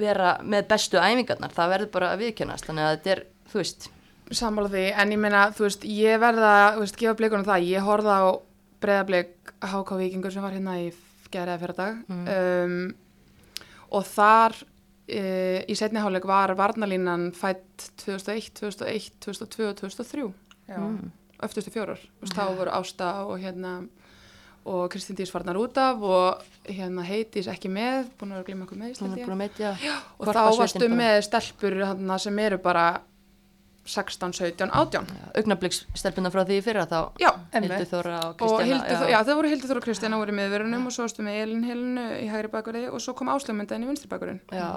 [0.00, 3.88] vera með bestu æfingarnar, það verður bara að viðkennast þannig að þetta er, þú veist.
[4.34, 7.84] Sammála því, en ég meina, þú veist, ég verða, þú veist, gefa blikunum það, ég
[7.84, 8.28] horfða á
[8.84, 10.92] breyðablik HK Víkingur sem var hérna í
[11.34, 12.04] gerðið fyrir dag.
[12.10, 12.78] Um,
[13.94, 14.56] og þar
[15.08, 15.24] e,
[15.70, 20.24] í setni hálfleik var varnalínan fætt 2001, 2001, 2002 og 2003
[20.70, 20.78] Já.
[20.80, 21.12] Mm.
[21.44, 23.74] öftustu fjórar, Þú veist, þá voru Ásta og hérna
[24.64, 28.80] og Kristín Dís farnar út af og hérna Heitís ekki með, búin að glima okkur
[28.80, 29.74] með að meitja
[30.16, 32.86] og þá varstu með stelpur hana, sem eru bara
[33.84, 35.08] 16, 17, 18
[35.40, 37.88] augnablikstelpuna frá því í fyrra þá já, Hildur.
[37.90, 39.02] Þóra og Kristjana já.
[39.12, 41.66] já, þau voru Hildur Þóra og Kristjana voru í miðverunum og svo varstu með Elin
[41.68, 44.70] Helinu í hægri bakverði og svo kom áslöfmyndaðin í vinstri bakverðin já,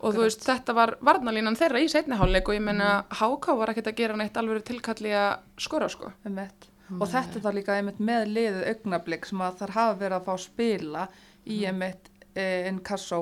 [0.00, 3.72] og þú veist, þetta var varnalínan þeirra í setni hálfleik og ég menna HK var
[3.72, 6.12] ekkert að gera neitt alveg tilkalli að skora sko.
[6.24, 6.70] Einmitt.
[6.96, 10.24] Og þetta er það líka einmitt með liðið augnablík sem að þar hafa verið að
[10.26, 11.04] fá spila
[11.46, 13.20] í einmitt e, Inkasso.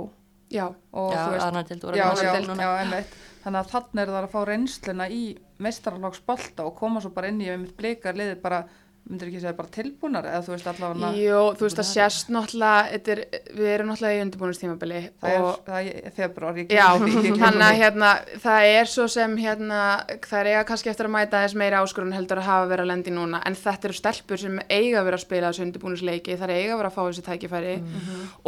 [0.48, 3.16] Já, og já þú veist, já, að já, vinna já, einmitt.
[3.42, 5.22] Þannig að þannig er það að fá reynsluna í
[5.62, 8.64] meistaralagsbolta og koma svo bara inn í einmitt blika liðið bara,
[9.08, 12.80] myndir ekki segja bara tilbúnar eða þú veist allavega Jú, þú veist, það sést náttúrulega
[12.92, 13.22] þetta er,
[13.58, 18.12] við erum náttúrulega í undirbúinustímabili það og það er februar, ég Já, þannig að hérna,
[18.44, 19.80] það er svo sem hérna,
[20.26, 22.92] það er eiga kannski eftir að mæta þess meira áskorun heldur að hafa verið að
[22.92, 26.48] lendi núna en þetta eru stelpur sem eiga að vera að spila þessu undirbúnisleiki, það
[26.48, 27.74] er eiga að vera að fá þessi tækifæri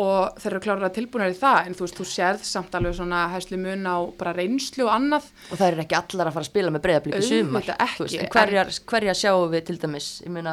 [0.05, 3.25] og þeir eru klárlega tilbúinir í það en þú veist, þú sérð samt alveg svona
[3.35, 5.29] hæsli mun á bara reynslu og annað.
[5.51, 7.70] Og það er ekki allar að fara að spila með breyðablík í sumar.
[8.35, 10.09] Hverjar, hverjar sjáum við til dæmis?
[10.25, 10.49] Ég meina,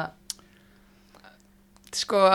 [1.96, 2.26] sko,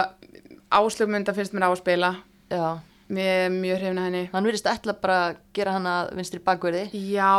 [0.74, 2.16] áslugmynda finnst mér á að spila.
[2.54, 2.80] Já.
[3.13, 4.22] Mér er mjög hrifna henni.
[4.32, 7.36] Hann virðist ætla bara að gera hana vinstri bakverði Já,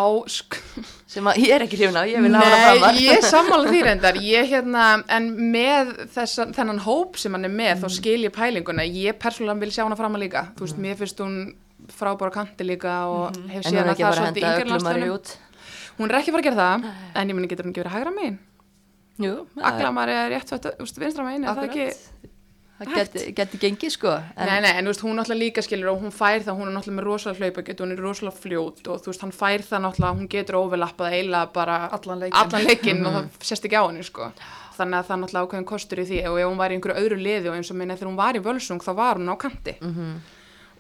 [1.15, 2.99] sem að ég er ekki hrifna ég vil hafa hana framar.
[2.99, 4.85] Nei, ég sammála því reyndar, ég hérna,
[5.17, 9.65] en með þessa, þennan hóp sem hann er með, þá skil ég pælinguna, ég persónulega
[9.65, 11.39] vil sjá fram að líka, þú veist, mér finnst hún
[11.95, 15.15] frábára kanti líka og hef en séð er ekki það bara að svolítið landsliðum.
[15.17, 15.37] út.
[15.99, 17.97] Hún er ekki að fara að gera það, en ég meni getur hún ekki verið
[17.99, 18.39] hægra megin.
[19.23, 21.89] Er- Aglamari er rétt, þú veist, vinstra megin, er það ekki?
[22.75, 26.01] Það geti, gengið sko en, Nei, nei, en þú veist, hún náttúrulega líka skilur og
[26.03, 28.99] hún fær það, hún er náttúrulega með rosalega hlaupaget og hún er rosalega fljót og
[29.05, 32.41] þú veist, hann fær það náttúrulega, hún getur overlappað eiginlega bara Allan leikinn.
[32.43, 34.27] allan leikinn og það sést ekki á henni, sko.
[34.75, 37.19] Þannig að það náttúrulega ákveðin kostur í því og ef hún var í einhverju öðru
[37.23, 39.77] liði og eins og minna þegar hún var í völsung þá var hún á kanti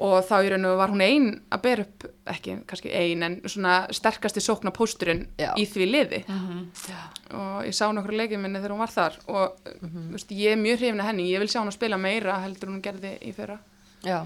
[0.02, 3.36] og þá í raun og var hún ein að bera upp, ekki kannski ein en
[3.46, 6.22] svona sterkasti sókna pósturinn í því liði.
[7.34, 9.18] Og ég sá nokkur leikið minni þegar hún var þar.
[9.30, 12.00] Og þú veist, ég er mjög hrifin að henni, ég vil sjá hún að spila
[12.00, 13.58] meira heldur hún gerði í fyrra.
[14.04, 14.18] já.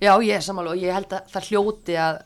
[0.00, 2.22] já, ég er samanlega og ég held að það hljóti að,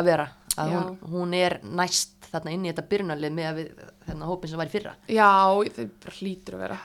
[0.00, 0.30] að vera.
[0.60, 4.60] Að hún, hún er næst þarna inn í þetta byrjunarlið með við þennan hópin sem
[4.60, 4.94] var í fyrra.
[5.10, 6.78] Já, bara hlýtur að vera.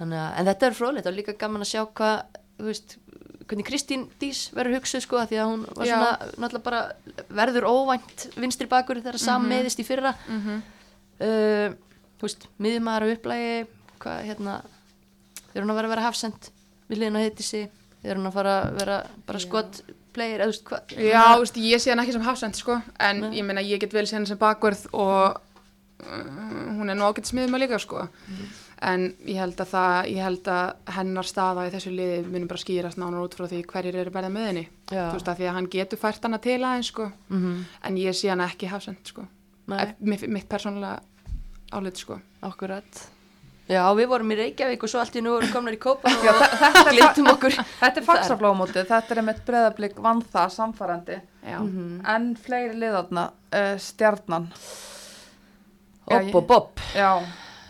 [0.00, 2.96] Þannig að, en þetta er fróðleitt og líka gaman að sjá hvað, þú veist,
[3.50, 5.94] hvernig Kristín Dís verður hugsuð sko að því að hún var Já.
[5.96, 6.82] svona, náttúrulega bara
[7.40, 9.48] verður óvænt vinstri bakur þegar mm Mhm.
[9.50, 10.14] meðist í fyrra.
[11.20, 11.74] uh,
[12.20, 13.66] þú veist, miðjumæður á upplægi,
[14.00, 14.54] hvað, hérna,
[15.54, 16.50] er hún að vera að vera hafsend
[16.90, 17.68] við liðin að heiti sig,
[18.04, 19.82] er hún að fara að vera bara skot
[20.14, 22.80] player, eða þú veist, hvað, Já, þú veist, ég sé hann ekki sem hafsend, sko,
[22.98, 25.40] en ég meina, ég get vel sé hann sem bakvörð og
[26.00, 28.08] uh, hún er nú ágætt smiðum að líka, sko.
[28.82, 32.62] En ég held að það, ég held að hennar staða í þessu liði munum bara
[32.62, 34.62] skýrast nánar út frá því hverjir eru verða með henni.
[34.88, 35.02] Já.
[35.10, 38.16] Þú veist, að því að hann getur fært hana til aðeins, sko, mm en ég
[38.16, 39.26] sé hann ekki hafsend, sko.
[40.00, 41.00] Mitt, mitt persónulega
[41.76, 42.16] álit, sko.
[42.42, 43.02] akkurat.
[43.70, 46.24] Já, við vorum í Reykjavík og svo allt í nú vorum komnar í Kópa og
[46.24, 47.52] þe- þetta glintum okkur.
[47.84, 51.60] Þetta er fagsaflómótið, þetta er einmitt breðablík vann það samfærandi Já.
[52.16, 54.48] en fleiri liðarna, uh, stjarnan
[56.10, 56.80] Já, Opp og bopp.
[56.96, 57.12] Já.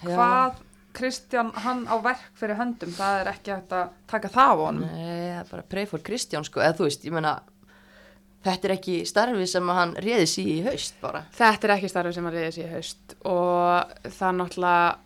[0.07, 0.55] hvað
[0.97, 4.87] Kristján hann á verk fyrir höndum, það er ekki hægt að taka það á honum.
[4.89, 7.37] Nei, það er bara pray for Kristján sko, eða þú veist, ég meina
[8.47, 11.23] þetta er ekki starfi sem hann réði sér í haust bara.
[11.37, 13.17] Þetta er ekki starfið sem að reyði sér í haust.
[13.29, 14.99] Og það náttúrulega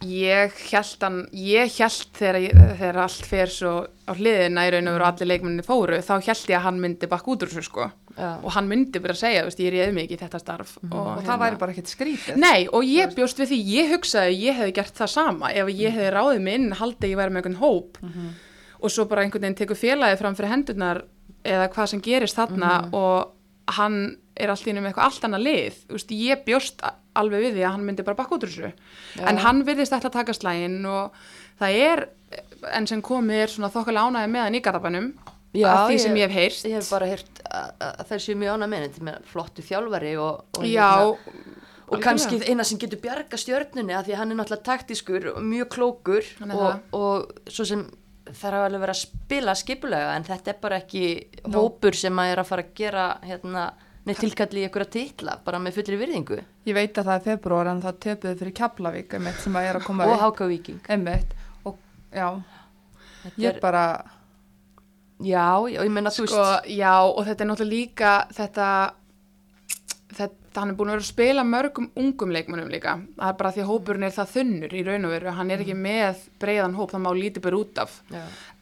[0.00, 2.38] ég held hann, ég held þegar,
[2.80, 3.72] þegar allt fer svo
[4.08, 7.10] á hliðina í raun og veru allir leikmenninni fóru þá held ég að hann myndi
[7.10, 8.30] bakk út úr þessu sko Já.
[8.44, 11.06] og hann myndi bara segja, veist, ég reyði mig ekki í þetta starf og, og
[11.08, 12.36] hérna- það væri bara ekkert skrítið.
[12.42, 15.72] Nei, og ég bjóst við því, ég hugsaði að ég hefði gert það sama ef
[15.72, 18.00] ég hefði ráðið mig inn, haldið að ég væri með einhvern hóp.
[18.80, 21.02] Og svo bara einhvern veginn tekur félagið fram fyrir hendurnar
[21.44, 23.32] eða hvað sem gerist þarna og
[23.76, 23.96] hann
[24.40, 26.80] er allt í einu með eitthvað allt annað lið, veist, ég bjóst
[27.20, 28.70] alveg við því að hann myndi bara bakka út úr þessu.
[29.28, 31.12] En hann virðist að taka slægin og
[31.60, 32.02] það er,
[32.76, 35.10] enn sem komið er svona þokkalega ánæði með hann í Garabænum
[35.66, 36.64] að því sem ég hef heyrt.
[36.70, 40.90] Ég hef bara heyrt að, þær séu mjög ánað með flottu þjálfari og, og, Já,
[40.96, 41.56] hérna,
[41.90, 45.40] og kannski eina sem getur bjarga stjörnunni að því að hann er náttúrulega taktískur og
[45.42, 47.82] mjög klókur og, og svo sem
[48.30, 51.04] þær hafa alveg verið að spila skipulega en þetta er bara ekki
[51.50, 53.64] hópur sem að er að fara að gera hérna,
[54.06, 56.38] neitt tilkalli í einhverja titla bara með fullri virðingu.
[56.68, 59.88] Ég veit að það er februar en það töpuði fyrir Keflavík sem að er að
[59.88, 60.22] koma og upp.
[60.22, 60.80] Háka Víking.
[60.88, 61.34] Einmitt.
[61.66, 61.78] Og
[62.14, 62.28] já,
[63.24, 63.84] Þetta ég er- bara
[65.20, 68.68] Já, já, ég menna, þú sko, veist, já, og þetta er náttúrulega líka þetta,
[70.16, 73.54] þetta hann er búin að vera að spila mörgum ungum leikmönnum líka, það er bara
[73.54, 76.76] því að hópurinn er það þunnur í raun og veru, hann er ekki með breiðan
[76.78, 77.96] hóp, það má lítið bara út af.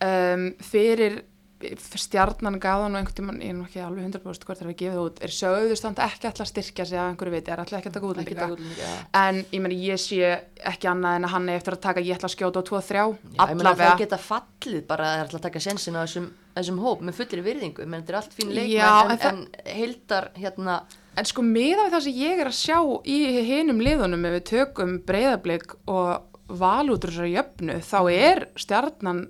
[0.05, 1.21] Um, fyrir
[1.59, 4.71] stjarnan gaf hann og einhvern tímann, ég er nú ekki alveg 100% hvort það er
[4.71, 7.62] að gefa það út, er sögðust hann ekki alltaf styrkja sig að einhverju viti, er
[7.62, 8.92] alltaf ekki að taka útlendinga, já.
[9.25, 10.31] en ég meni ég sé
[10.71, 13.01] ekki annað en að hann er eftir að taka ég ætla að skjóta á 2-3
[13.01, 13.88] Já, ég meina allavega.
[13.88, 17.05] það geta fallið bara að það er alltaf að taka sensin á þessum, þessum hóp
[17.05, 20.81] með fullir virðingu, menn þetta er allt fín leikmenn en, en en heildar hérna,
[21.18, 22.77] En sko miða við það sem ég er að sjá
[23.11, 23.18] í
[23.49, 29.25] hinum liðunum ef við tökum breyðablík og valútur þessari jöfnu þá er stjarnan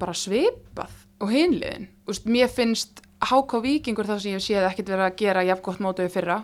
[0.00, 1.90] bara svipað og hinliðin.
[2.08, 6.12] Úst, mér finnst HK Víkingur það sem ég séð ekkert verið að gera jafngott mótuði
[6.12, 6.40] fyrra.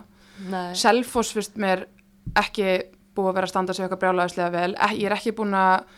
[0.49, 1.87] nei, Selfoss finnst mér
[2.37, 2.77] ekki
[3.17, 4.71] búið að vera að standa sig eitthvað brjálæðislega vel.
[4.95, 5.89] Ég er ekki búin að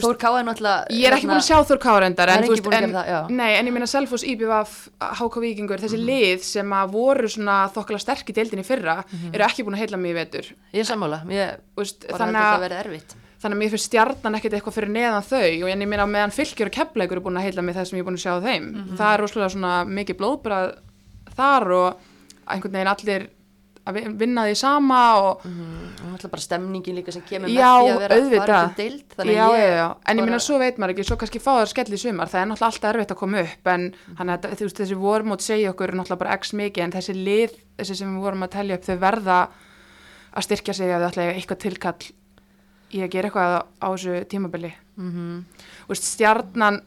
[0.00, 2.74] Þór Ká er náttúrulega Ég er ekki búin að sjá Þór Kárendar Hann en, að
[2.80, 4.74] en, það, nei, en ég meina Selfoss, IBVF,
[5.20, 9.34] HK Víkingur þessi lið sem að voru svona þokkala sterk í deildinni fyrra Mhm.
[9.34, 10.46] eru ekki búin að heila mig í vetur.
[10.74, 13.14] Ég er sammála, ég Úst, bara þannig, að þetta verði erfitt.
[13.40, 16.30] þannig að mér finnst stjarnan ekkert eitthvað fyrir neðan þau og en ég meina meðan
[16.36, 18.34] fylgjur og kepleikur eru búin að heila mig það sem ég er búin að sjá
[18.44, 18.64] þeim.
[18.74, 18.96] Mhm.
[19.00, 20.74] það er rosalega svona mikið blóðbrað
[21.36, 21.96] þar og
[22.50, 23.28] einhvern veginn allir
[23.86, 27.86] að vi- vinna því sama og og náttúrulega bara stemningin líka sem kemur Já, með
[27.86, 28.46] því að vera auðvitað.
[28.46, 30.92] farin til deild þannig já, að já, ég já, en ég meina svo veit maður
[30.94, 33.40] ekki, svo kannski fá það skell í sumar, það er náttúrulega alltaf erfitt að koma
[33.40, 36.82] upp en hann að þú veist, þessi vormót segja okkur er náttúrulega bara x mikið
[36.84, 39.48] en þessi lið, þessi sem við vorum að telja upp þau verða
[40.36, 42.04] að styrkja sig að þau ætla að eiga eitthvað tilkall
[42.90, 45.44] í að gera eitthvað á þessu tímabili Mhm.
[45.88, 46.82] og veist, stjarnan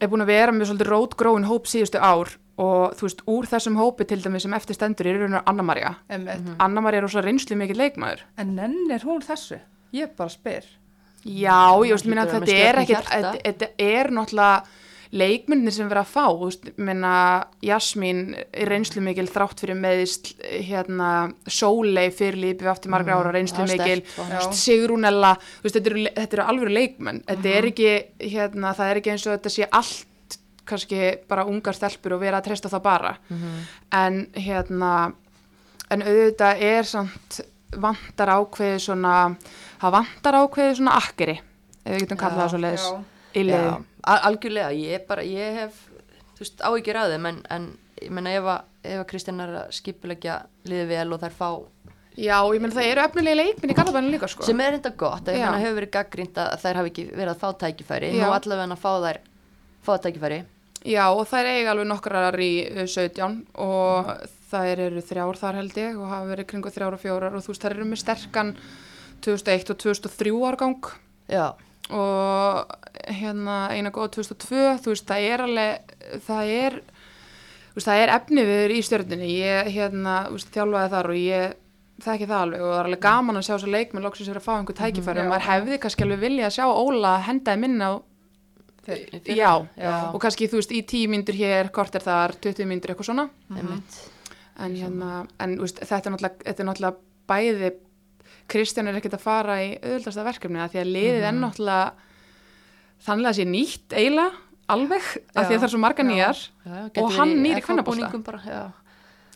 [0.00, 3.76] er búin að vera með svolítið rótgróin hóp síðustu ár og þú veist, úr þessum
[3.78, 6.48] hópi til dæmis sem eftir stendur er raun og Anna-Maria Einmitt.
[6.58, 9.60] Anna-Maria er rosa reynslu mikið leikmaður En nennir hún þessu?
[9.94, 10.66] Ég bara spyr.
[11.24, 13.32] Já, ég veist, minna, þetta er hjarta.
[13.44, 14.64] þetta- er náttúrulega
[15.10, 17.12] leikmyndir sem vera að fá, þú veist, minna,
[17.64, 20.34] Jasmín er reynslu mikil þrátt fyrir meðist,
[20.68, 24.02] hérna, Sólei fyrir lífið aftur margra ára reynslu Já, mikil.
[24.52, 27.90] Sigrúnella, þú veist, þetta eru, þetta eru alvöru leikmenn, þetta er ekki,
[28.34, 30.04] hérna, það er ekki eins og þetta sé allt
[30.68, 31.00] kannski
[31.30, 33.12] bara ungar stelpur og vera að treysta það bara,
[33.98, 34.92] en hérna,
[35.90, 37.40] en auðvitað er samt
[37.76, 39.14] vantar ákveðið svona,
[39.80, 41.36] það vantar ákveðið svona akkeri,
[41.84, 42.88] ef við getum kallað það svo leiðis,
[43.52, 43.76] Já.
[44.28, 45.82] algjörlega, ég bara, ég hef
[46.38, 49.54] þú veist, áhyggjur að þeim en, en ég menna ef að, ef að Kristján er
[49.64, 50.36] að skipulegja
[50.70, 51.48] liðið vel og þær fá
[52.18, 54.42] Já, ég menn það eru efnilegi leikminn í Garðabænum líka, sko.
[54.46, 57.42] sem er reynda gott, ég menna hefur verið gaggrínt að þær hafi ekki verið að
[57.42, 58.22] fá tækifæri Já.
[58.24, 59.20] nú allavega að fá þær
[59.86, 60.38] fá tækifæri
[60.86, 64.12] Já, og þær eiga alveg nokkrar í uh, 17 og
[64.48, 67.52] þær eru þrjár þar held ég og hafa verið kringu þrjár og fjórar og þú
[67.52, 68.52] veist, þær eru með sterkan
[69.26, 70.92] 2001 og 2003 árgang.
[71.28, 71.46] Já,
[71.92, 72.76] og
[73.08, 75.94] hérna eina góða 2002, þú veist, það er alveg,
[76.26, 76.76] það er,
[77.74, 81.56] veist, það er efni við í stjörnunni, ég hérna, veist, þjálfaði þar og ég
[82.04, 84.44] þekki það alveg og það er alveg gaman að sjá að leikmenn loksins er að
[84.44, 85.30] fá einhver tækifæri og Já.
[85.32, 87.92] maður hefði kannski alveg vilja að sjá Óla hendaði minna á
[88.88, 89.02] Þeir.
[89.12, 89.36] í fyrra.
[89.36, 89.52] Já,
[89.84, 89.92] já.
[90.14, 93.28] og kannski þú veist í 10 myndur hér, kort er þar, 20 myndur eitthvað svona
[93.54, 93.98] einmitt
[94.58, 95.10] en hérna,
[95.44, 96.16] en veist, þetta er
[96.48, 96.96] þetta er náttúrulega
[97.28, 97.72] bæði
[98.48, 101.28] Kristján er ekkert að fara í auðvöldasta verkefni að því að liðið Mhm.
[101.28, 101.92] er náttúrulega
[103.06, 104.32] þannig að sé nýtt eiginlega
[104.68, 105.04] alveg,
[105.36, 106.08] af því Já, að það er svo marga já.
[106.08, 107.54] nýjar Já, já, Og hann verið nýr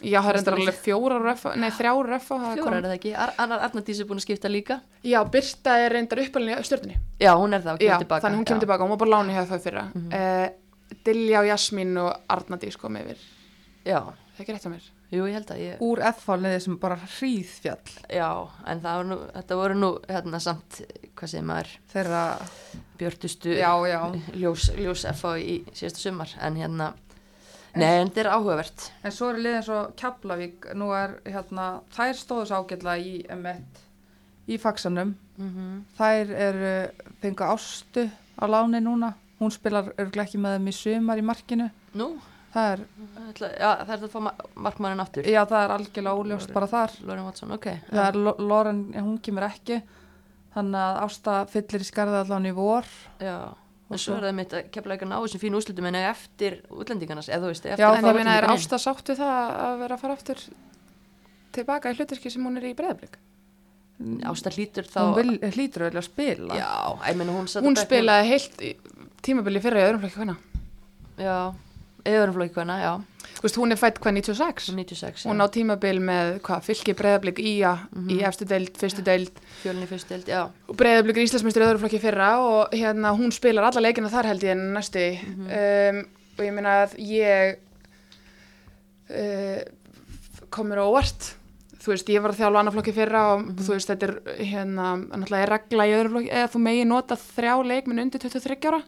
[0.02, 0.10] já.
[0.10, 3.34] já, það er endur alveg fjórar refa, nei þrjár refa fjórar er það ekki, Ar
[3.38, 4.80] Annar Arnardís er búin að skipta líka.
[5.06, 8.26] Já, Birta er reyndar uppalinn í stjórnunni já, hún er það og já, kemur tilbaka
[8.26, 8.64] þannig hún kemur já.
[8.66, 9.84] tilbaka, hún var bara láni hjá það fyrra.
[9.94, 10.58] Mm Mhm.
[11.06, 13.16] Dilja og Jasmín og Arnadís kom yfir.
[13.86, 14.90] Já, það er ekki rétt á mér.
[15.12, 17.94] Jú, ég held að ég Úr F-fáliði sem bara hríðfjall.
[18.12, 18.28] Já,
[18.66, 20.82] en það var nú, þetta voru nú hérna samt,
[21.16, 21.72] hvað segir maður?
[21.92, 22.22] Þeirra,
[23.00, 24.00] björtustu já, já.
[24.36, 26.32] ljós, ljós FH í síðasta sumar.
[26.40, 26.92] En hérna,
[27.74, 32.12] nei, en þetta er áhugavert En svo er liðin svo Keflavík, nú er hérna, þær
[32.18, 33.62] stóðu svo ágætlega í M1
[34.52, 35.14] í faksanum.
[35.38, 36.72] mm Þær eru
[37.22, 39.12] fengu ástu á láni núna.
[39.40, 41.70] Hún spilar örglega ekki með þeim í sumar í markinu.
[41.94, 42.10] nú,
[42.52, 42.80] Það er,
[43.30, 44.32] ætla, já, það er það að fá ma
[44.66, 46.90] markmannin aftur já, það er algjörlega óljóst bara þar.
[47.08, 49.78] Lauren Watson, ok Það er Lo- Lauren, en hún kemur ekki.
[50.52, 52.84] Þannig að ásta fyllir í skarða allan í vor.
[53.18, 53.38] já,
[53.92, 56.58] Og svo er það mitt að kepla ekki að ná þessum fínu úrslutum en eftir
[56.72, 58.62] útlendingarnas, eða þú veist, eftir Já, en ég meina, er útlendingar inn.
[58.62, 60.42] Ásta sátt við það að vera að fara aftur
[61.52, 63.18] tilbaka í hluturki sem hún er í breyðablík
[64.26, 66.56] Ásta hlýtur þá Hún hlýtur auðvitað að spila.
[66.58, 66.70] Já,
[67.10, 68.62] ég meina hún hún spilaði heilt
[69.22, 70.36] tímabili fyrra í öðrum flokki hvenna
[71.20, 71.36] Já,
[72.08, 72.92] eðurum flókið hvenna, já
[73.42, 77.74] veist, hún er fætt hvað 96 96, hún á tímabil með hvað, fylki breyðablík ía
[78.12, 79.42] í efstu deild, fyrstu deild.
[79.62, 83.14] Fjölni fyrst deild, já, og breyðablík er Íslandsmeistur í öðru flokki í fyrra og hérna
[83.18, 85.04] hún spilar alla leikina þar held ég en næstu
[85.42, 86.02] um,
[86.38, 87.56] og ég meina að ég
[89.12, 89.62] uh,
[90.52, 91.32] kom mér á óvart.
[91.82, 94.44] Þú veist, ég var að þjálfa annar flokki í fyrra og þú veist, þetta er
[94.52, 98.70] hérna, náttúrulega er regla í öðru flokki eða þú megi nota þrjá leikminn undir 23
[98.70, 98.78] ára.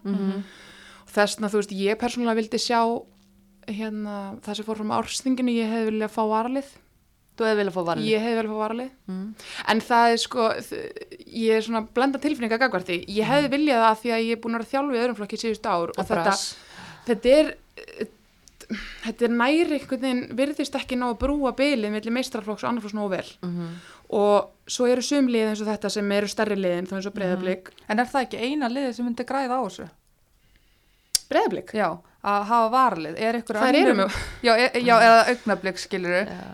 [1.03, 2.79] Og þessna, þú veist, ég persónulega vildi sjá
[3.67, 6.73] hérna, það sem fór fram á ársþinginu, ég hefði viljað fá varalið.
[7.35, 8.91] Þú hefði viljað fá varli ég hefði viljað fá varalið.
[9.11, 9.25] Mm.
[9.67, 10.43] en það er sko,
[11.35, 14.41] ég er svona blenda tilfinninga gagvart því, ég hefði viljað það því að ég er
[14.45, 16.35] búin að vera þjálfu í öðrum flokki síðust ár og þetta,
[17.09, 17.55] þetta er
[19.05, 22.97] þetta er næri einhvern veginn virðist ekki ná að brúa bylið millir meistrarflokks og annarflokks
[22.97, 23.27] nógu vel.
[23.45, 23.75] Mm
[24.15, 27.09] og svo eru sum liðin eins og þetta sem eru stærri liðin, þá eins Mhm.
[27.09, 29.87] og breyðablík En er það ekki eina liðið sem myndi græða á þessu?
[31.29, 31.87] Breyðablík, Já,
[32.25, 33.19] að hafa varlið.
[33.21, 35.81] Er það eru mjög Já, e, já eða augnablík.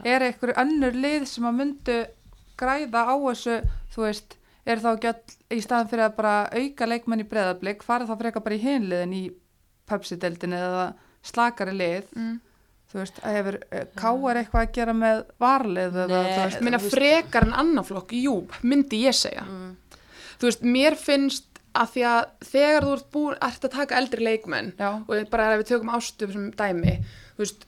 [0.05, 1.97] Er ykkur önnur lið sem að myndu
[2.61, 3.57] græða á þessu,
[3.95, 8.05] þú veist, er þá all í staðan fyrir að bara auka leikmenn í breðablík, fara
[8.05, 9.23] þá frekar bara í hinliðin í
[9.89, 10.83] Pepsi-deldinu eða
[11.25, 12.35] slakari lið, mm.
[12.91, 13.57] þú veist, að hefur
[13.99, 18.13] káar eitthvað að gera með varlið eða, Nei, þú veist, Þú veist- frekar en annarflokk,
[18.15, 19.75] jú, myndi ég segja Mm.
[20.39, 24.23] þú veist, mér finnst að því að þegar þú ert búin ert að taka eldri
[24.27, 26.97] leikmenn já, og bara ef við tökum ástu sem dæmi
[27.39, 27.67] veist,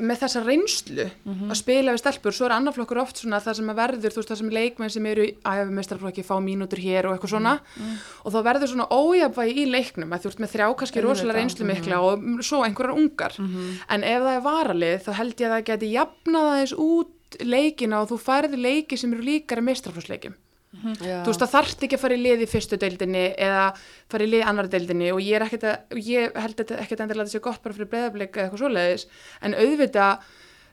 [0.00, 1.04] með þessa reynslu
[1.52, 4.20] að spila við stelpur, svo er annar flokkur oft svona það sem að verður, þú
[4.22, 7.52] veist, það sem leikmenn sem eru í æfumestarflokki fá mínútur hér og eitthvað svona.
[8.24, 11.68] Og þá verður svona ójafvægi í leiknum að þú ert með þrjá kannski rosalega reynslu
[11.68, 13.36] mikla og svo einhverjar ungar.
[13.92, 18.00] En ef það er varalið þá held ég að það geti jafnað aðeins út leikina
[18.00, 19.60] og þú færði leiki sem eru líkari
[20.72, 21.22] mestrarflossleikim Já.
[21.22, 23.64] þú veist það þarft ekki að fara í lið í fyrstu deildinni eða
[24.10, 26.60] fara í lið í annar deildinni og ég að, ég held
[27.04, 29.06] endilega að þetta sé gott bara fyrir breyðablik eða eitthvað svoleiðis
[29.42, 30.32] en auðvitað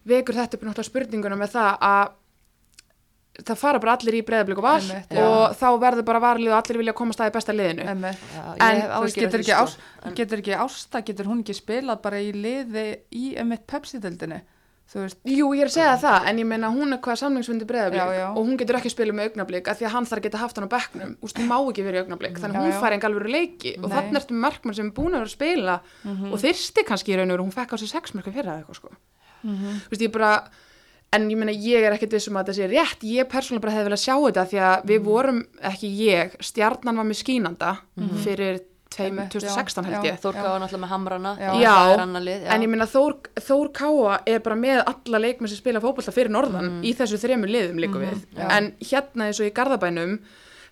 [0.09, 2.15] vekur þetta upp náttúrulega spurninguna með það að
[3.45, 5.23] það fara bara allir í breyðablik og val já.
[5.23, 8.11] og þá verður bara varlið og allir vilja komast að í besta liðinu emmi.
[8.35, 10.07] Já, En, Þú veist, af getur ekki, ás, sko.
[10.09, 12.85] En- getur ekki Ásta, getur hún ekki spilað bara í liði
[13.15, 14.58] í emitt Pepsi-deldinu, þú veist,
[15.29, 18.29] Jú, ég er að segja það, en ég meina hún er hvað samlingsfundi já.
[18.33, 20.57] og hún getur ekki spilað með augnablík af því að hann þarf að geta haft
[20.57, 21.11] hann á bekknum.
[21.21, 23.75] Úst, hún má ekki verið í augnablík, þannig Já, að hún fær enga alveg leiki
[23.77, 23.93] og Nei.
[23.93, 25.75] þannig ertu markmann sem er búin að vera að spila
[26.31, 28.63] og þyrsti kannski í raun og veru, hún fekk á sig sex mörgum fyrir það
[28.63, 28.89] eitthvað sko.
[29.43, 30.31] Þú veist, ég bara,
[31.13, 33.87] en ég meina ég er ekkert vissum að þetta sé rétt, ég persónulega bara hefði
[33.91, 37.75] viljað sjá þetta því að við vorum, ekki ég, stjarnan var með skínanda
[38.25, 40.19] fyrir tveim, Einmitt, 2016 já, held ég.
[40.23, 41.75] Þór Gáða náttúrulega með hamrana Já.
[42.25, 46.13] Lið, en ég minna Þór, Þór Káa er bara með alla leikmenn sem spila fótbolta
[46.15, 48.23] fyrir norðan í þessu þremur liðum líka við.
[48.35, 48.47] já.
[48.57, 50.15] en hérna eins og í Garðabænum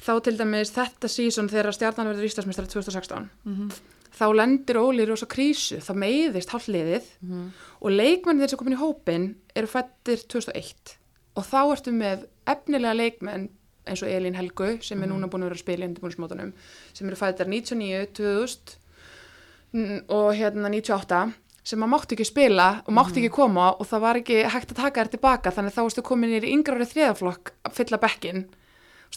[0.01, 3.30] þá til dæmis þetta sísón þegar stjarnan verður Íslandsmeistrar 2016
[4.17, 7.06] þá lendir Óli í rosa krísu þá meiðist hálf liðið
[7.82, 10.97] og leikmennir sem komin í hópin eru fættir 2001
[11.38, 13.49] og þá ertu með efnilega leikmenn
[13.89, 16.54] eins og Elín Helgu sem er núna búin að vera að spila í undirbúinismótunum
[16.93, 18.78] sem eru fættar 99, 2000
[19.76, 21.34] n- og hérna 98
[21.67, 24.80] sem maður mátti ekki spila og mátti ekki koma og það var ekki hægt að
[24.84, 28.45] taka þér tilbaka þannig þá varstu komin í yngra árið þriðaflokk að fylla bekkin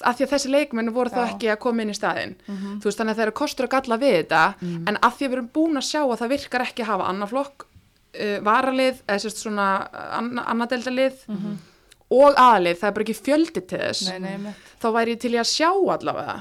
[0.07, 1.29] af því að þessi leikmenn voru þá Já.
[1.35, 2.35] ekki að koma inn í staðinn.
[2.47, 4.43] Þú veist þannig að það eru kostur að galla við þetta
[4.89, 7.09] en af því að við erum búin að sjá að það virkar ekki að hafa
[7.11, 9.67] annar flokk uh, varalið eða sérst svona
[10.21, 11.25] anna, annadeldalið
[12.11, 15.35] og aðalið, það er bara ekki fjöldi til þess nei, nei, þá væri ég til
[15.37, 16.38] í að sjá allavega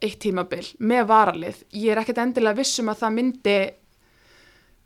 [0.00, 1.62] eitt tímabil með varalið.
[1.76, 3.56] Ég er ekkert endilega vissum að það myndi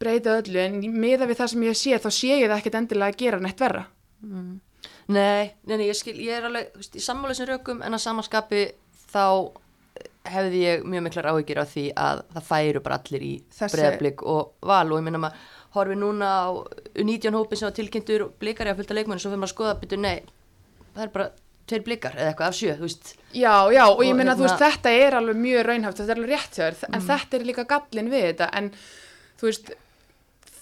[0.03, 3.15] breyta öllu en miða við það sem ég sé þá sé ég það ekkert endilega
[3.15, 3.85] að gera neitt verra.
[4.25, 8.03] Nei, nei, nei, ég skil, ég er alveg, veist, í sammála sem rökum en að
[8.03, 8.65] samanskapi
[9.13, 9.27] þá
[10.35, 14.55] hefði ég mjög miklar áhyggjur á því að það færu bara allir í breyðablík og
[14.65, 16.49] val og ég minna maður horfi núna á
[16.97, 19.79] 19 hópin sem var tilkynntur og blikar að fylgta leikmenn svo fyrir maður að skoða
[19.83, 20.19] byrju, nei,
[20.95, 21.31] það er bara
[21.65, 23.15] tveir blikar eða eitthvað af sjö, þú veist.
[23.33, 26.13] Já, já, og ég Og meina, þú veist, hérna- þetta er alveg mjög raunhæft, þetta
[26.13, 28.71] er alveg rétt hjá þér, en þetta er líka gallin við þetta, en
[29.41, 29.73] þú veist,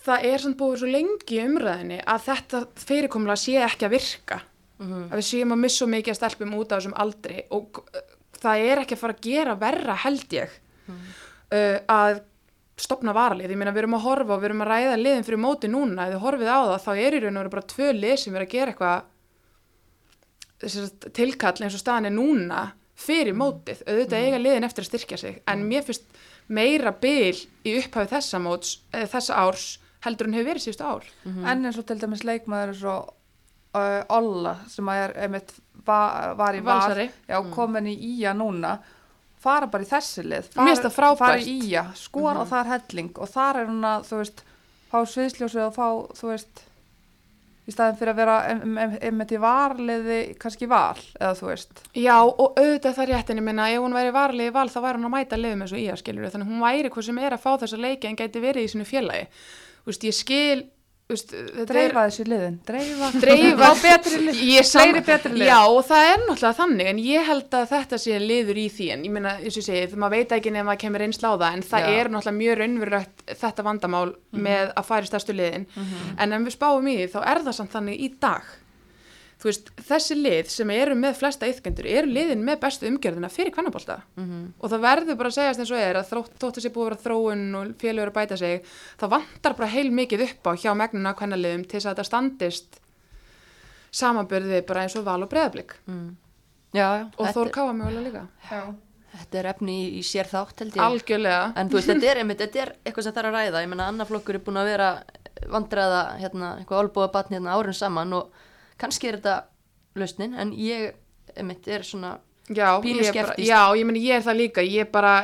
[0.06, 4.40] það er samt búið svo lengi umræðinni að þetta fyrirkomlega sé ekki að virka,
[4.82, 8.00] að við séum að missa mikið að stelpum út á þessum aldri og uh,
[8.42, 10.56] það er ekki að fara að gera verra held ég.
[11.52, 12.22] Uh, að
[12.80, 15.40] stopna varalið, ég meina við erum að horfa og við erum að ræða liðin fyrir
[15.42, 17.88] móti núna, ef þið horfið á það þá er í raun og veru bara tvö
[17.96, 18.98] lið sem er að gera eitthvað
[21.16, 22.62] tilkall eins og staðan er núna
[23.02, 26.04] fyrir mótið, auðvitað eiga liðin eftir að styrkja sig, en mér finnst
[26.52, 27.34] meira bil
[27.66, 29.66] í upphafi þessa móts eða þessa árs
[30.02, 31.04] heldur en hefur verið síðustu ár.
[31.26, 33.12] En eins og til dæmis leikmaður eins og
[33.78, 35.54] uh, Olla sem er einmitt
[35.86, 37.08] va, var í val, Valsari.
[37.28, 38.76] já, komin í Ía núna
[39.42, 40.50] fara bara í þessi lið.
[40.54, 41.20] Frábært.
[41.20, 44.44] fara í Ía, skora og það er helling og þar er hún að, þú veist
[44.92, 45.88] fá sviðsljósið og fá,
[46.18, 46.62] þú veist
[47.62, 48.36] í staðin fyrir að vera
[49.06, 51.82] einmitt í varliði kannski val eða þú veist.
[51.94, 54.68] Já, og auðvitað er það rétt en ég minna, ef hún væri varlega í val
[54.72, 57.06] þá væri hún að mæta liðum eins og í að skilur þannig hún væri hvað
[57.08, 59.28] sem er að fá þessa leiki en gæti verið í sinu félagi.
[59.82, 60.64] Þú veist, ég skil
[61.10, 61.32] veist,
[61.68, 63.08] dreifa þessu liðin, dreifa.
[63.20, 65.46] Dreifa betri lið, sam- betri lið.
[65.50, 68.86] Já, og það er náttúrulega þannig en ég held að þetta sé liður í því
[68.94, 71.58] en ég meina, eins og segi, maður veit ekki nefn að kemur einsla á það
[71.58, 71.92] en það Já.
[72.00, 75.66] er náttúrulega mjög raunverulegt þetta vandamál með að í stærstu liðin.
[76.18, 78.42] En ef við spáum í því þá er það samt þannig í dag
[79.42, 83.50] þú veist, þessi lið sem eru með flesta yfkendur eru liðin með bestu umgjörðina fyrir
[83.56, 83.96] kvennabólta
[84.62, 86.84] og það verður bara að segjast eins og er að þrótt, þótt að sé búið
[86.84, 88.62] að vera þróun og félagur að bæta sig
[89.02, 92.78] það vantar bara heil mikið upp á hjá megnuna kvennaliðum til þess að þetta standist
[93.92, 95.74] samanbörði bara eins og val og breðablík
[96.72, 97.04] Já, já.
[97.20, 98.62] og Þór Káa mögulega líka Já.
[99.18, 100.84] þetta er efni í, í sér þátt held ég.
[100.86, 103.60] algjörlega En þú veist, þetta er, einmitt, þetta er eitthvað sem það er að ræða.
[103.66, 104.88] Ég meina, annar flokkur er búin að vera
[105.52, 108.40] vandræða, hérna, eitthvað olbúa batn hérna árun saman og
[108.78, 109.36] kannski er þetta
[109.96, 110.94] lausnin, en ég,
[111.36, 112.18] einmitt, er svona,
[112.48, 113.48] já, Pínu ég bara, skeptísk.
[113.48, 114.62] já, ég meni ég er það líka.
[114.64, 115.14] Ég bara,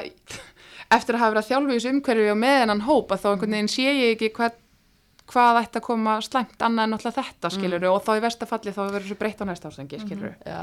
[0.97, 3.29] eftir að hafa verið að þjálfu í þessu umhverfi og með hennan hóp að þá
[3.33, 4.53] einhvern veginn sé ég ekki hvað
[5.29, 8.79] hvað ætti að koma slæmt annað en náttúrulega þetta skilur og þá í verstafalli þá
[8.87, 10.61] verður þessu breytt á næsta ástengi skilur já,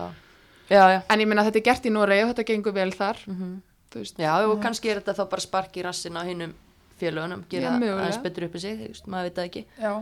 [0.74, 1.02] já, já.
[1.14, 3.52] en ég minna þetta er gert í Noregi og þetta gengur vel þar Mhm.
[3.94, 6.56] þú veist, Já, og kannski er þetta þá bara spark í rassin á hinnum
[7.00, 9.66] félögunum, gera aðeins betur upp í sig, veist, maður veit það ekki.
[9.78, 9.94] Já,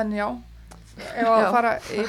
[0.00, 0.26] en já,
[0.96, 1.48] ef að Já.
[1.52, 2.04] fara í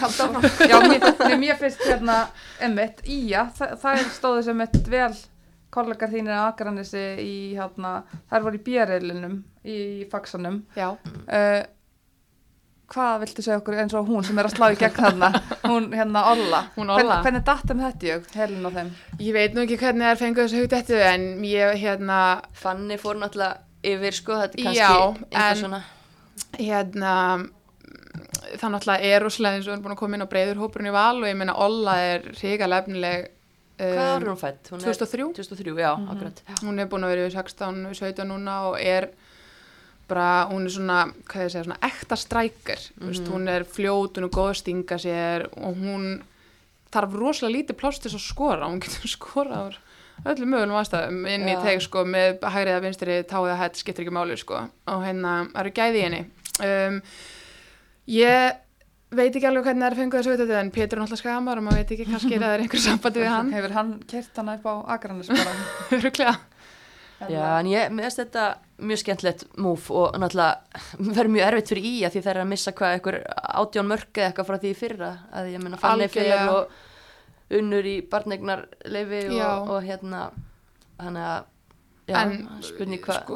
[0.72, 2.18] Já, mér, mér, finnst hérna
[2.64, 5.14] emmitt, Ía, það, það er stóðu sem eitt vel
[5.78, 7.96] kollegar þínir að Akranesi í hérna,
[8.32, 9.80] þær voru í björreilinum í
[10.12, 10.62] faxanum.
[10.80, 11.66] Já, uh,
[12.88, 15.30] hvað viltu segja okkur eins og hún sem er að slá í gegn þarna?
[15.68, 17.18] Hún hérna Olla, Hún Olla.
[17.20, 18.94] Hvern, hvernig dattum þetta ég, Helin og þeim?
[19.20, 22.20] Ég veit nú ekki hvernig það er fenguð þessu hugdættu en ég hérna
[22.56, 23.60] Fanny fór náttúrulega
[23.92, 24.94] yfir, sko, þetta er kannski Já,
[25.28, 25.82] einhver en- svona,
[26.56, 27.14] hérna
[28.56, 30.92] það náttúrulega er úrslega eins og við erum búin að koma inn á breyður hópurinn
[30.92, 33.32] í val og ég meina Olla er hrigalega efnileg
[33.78, 34.72] hvað um, er hún fætt?
[34.72, 36.44] Hún er 2003 2003, já, akkurat.
[36.48, 36.56] Já.
[36.64, 39.12] hún er búin að vera við 16, við 17 núna og er
[40.08, 44.18] bara, hún er svona, hvað ég segja, svona ekta strækir, mm veist, hún er fljót,
[44.18, 46.08] hún er góð að stinga sér og hún
[46.94, 49.82] þarf rosalega lítið þess að skora, hún getur skorað úr
[50.26, 51.62] öllum mögulegum aðstæðum inn í Já.
[51.62, 55.34] teg sko með hægrið að vinstri táið að hett skiptir ekki máli sko og hérna
[55.52, 56.22] það eru gæði í henni
[56.66, 56.98] um,
[58.08, 58.64] ég
[59.18, 61.66] veit ekki alveg hvernig það er fenguð þessu auðvitað en Pétur er náttúrulega skamar og
[61.68, 64.56] maður veit ekki kannski er það er einhver sambandi við hann hefur hann kert hana
[64.58, 65.58] upp á Akranes bara
[65.98, 66.38] Örugglega.
[67.18, 68.44] Já, en ég, finnst þetta
[68.78, 70.82] mjög skemmtilegt múf og náttúrulega
[71.18, 73.20] verður mjög erfitt fyrir í að því það er að missa hvað einhver
[73.64, 76.60] átjón mörg eða eitthvað frá því í fyrra að ég Fanny fyrir Algjörlega.
[76.60, 80.28] og unnur í barnegnar leifi og, og hérna
[80.98, 81.46] þannig að
[82.08, 83.36] já, En, sko,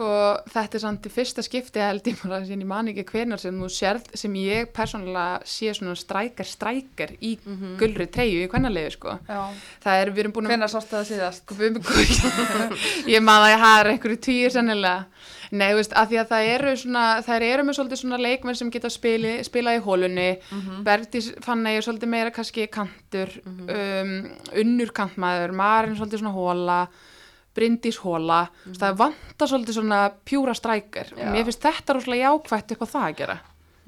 [0.53, 3.57] þetta er samt í fyrsta skipti held ég bara sem ég man ekki hvenar sem
[3.59, 7.73] þú sérð sem ég persónulega sé svona strækar strækar í Mhm.
[7.81, 9.41] gulri treyju í kvennalegu sko Já,
[9.83, 11.45] það er, við erum búin að hvenær sástu það síðast?
[11.51, 11.81] Góður.
[13.15, 15.05] ég man að ég hafa einhverju týr sennilega
[15.51, 18.55] nei, þú veist, af því að það eru svona það eru með svolítið svona leikmenn
[18.55, 20.83] sem geta spili, spila í hólunni Mhm.
[20.87, 24.13] Bergdís fann að ég er svolítið meira kannski kantur um,
[24.55, 26.87] unnur kantmaður Marin svolítið svona hóla
[27.57, 28.45] Bryndís hóla
[28.79, 31.13] það vantar svolítið svona pjúra strækir.
[31.17, 33.37] Og mér finnst þetta rosalega jákvætt upp á það að gera.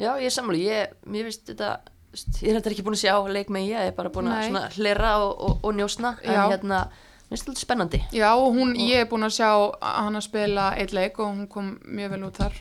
[0.01, 1.73] Já, ég sammála, ég, mér finnst þetta
[2.13, 4.77] ég er þetta ekki búin að sjá leik með ég ég er bara búin að
[4.77, 6.43] hlera og, og, og njósna en Já.
[6.51, 6.81] hérna,
[7.29, 8.01] mér finnst þetta spennandi.
[8.13, 9.49] Já og hún, ég er búin að sjá
[9.81, 12.59] hann að spila eitt leik og hún kom mjög vel út þar.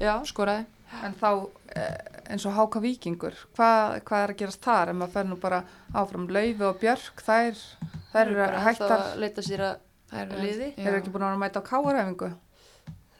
[0.00, 0.64] Já, skoraði.
[1.04, 1.28] En þá
[1.76, 1.98] eh,
[2.32, 4.90] eins og Háka Víkingur, hvað, hvað er að gerast þar?
[4.90, 5.60] En maður fer nú bara
[5.94, 7.60] áfram Laufi og Björk, þær,
[8.14, 10.68] þær eru hættar, leita sér að Það er Liði?
[10.76, 10.86] Já.
[10.88, 12.30] eru ekki búin að mæta á káaræfingu?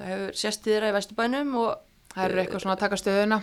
[0.01, 1.79] það hefur sést í þeirra í Vesturbænum og
[2.11, 3.37] Það eru eitthvað svona að taka stöðuna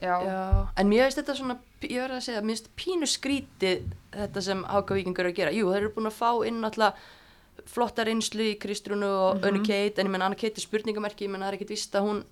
[0.00, 0.14] Já.
[0.24, 3.82] Já, en mér finnst þetta svona, ég verði að segja, mér finnst pínu skrítið
[4.14, 5.52] þetta sem Háka Víkingur er að gera.
[5.52, 6.94] Jú, þeir eru búin að fá inn alltaf
[7.66, 9.44] flotta reynslu í Kristrúnu og Mhm.
[9.48, 11.92] Önnu Kate, en ég menn Anna Kate er spurningamerki, ég menn það er ekkit vist
[11.94, 12.24] að hún,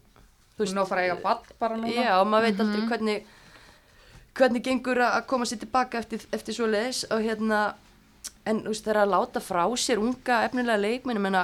[0.58, 1.92] þú Hún er að fara að eiga ball bara núna.
[1.94, 2.66] já, og maður veit Mhm.
[2.66, 3.22] aldrei hvernig,
[4.34, 7.74] hvernig gengur að að koma sér tilbaka eftir, eftir svo leiðis og hérna,
[8.48, 11.42] en þú veist, það er að láta frá sér unga efnilega leikmenn, menna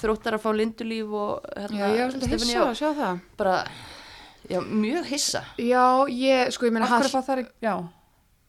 [0.00, 3.56] þróttar að fá Lindulíf og Já, hérna, Stefaníu hissa og sjá það bara,
[4.48, 5.42] já, mjög hissa.
[5.60, 7.74] Já, ég, sko, ég meina ekki, já.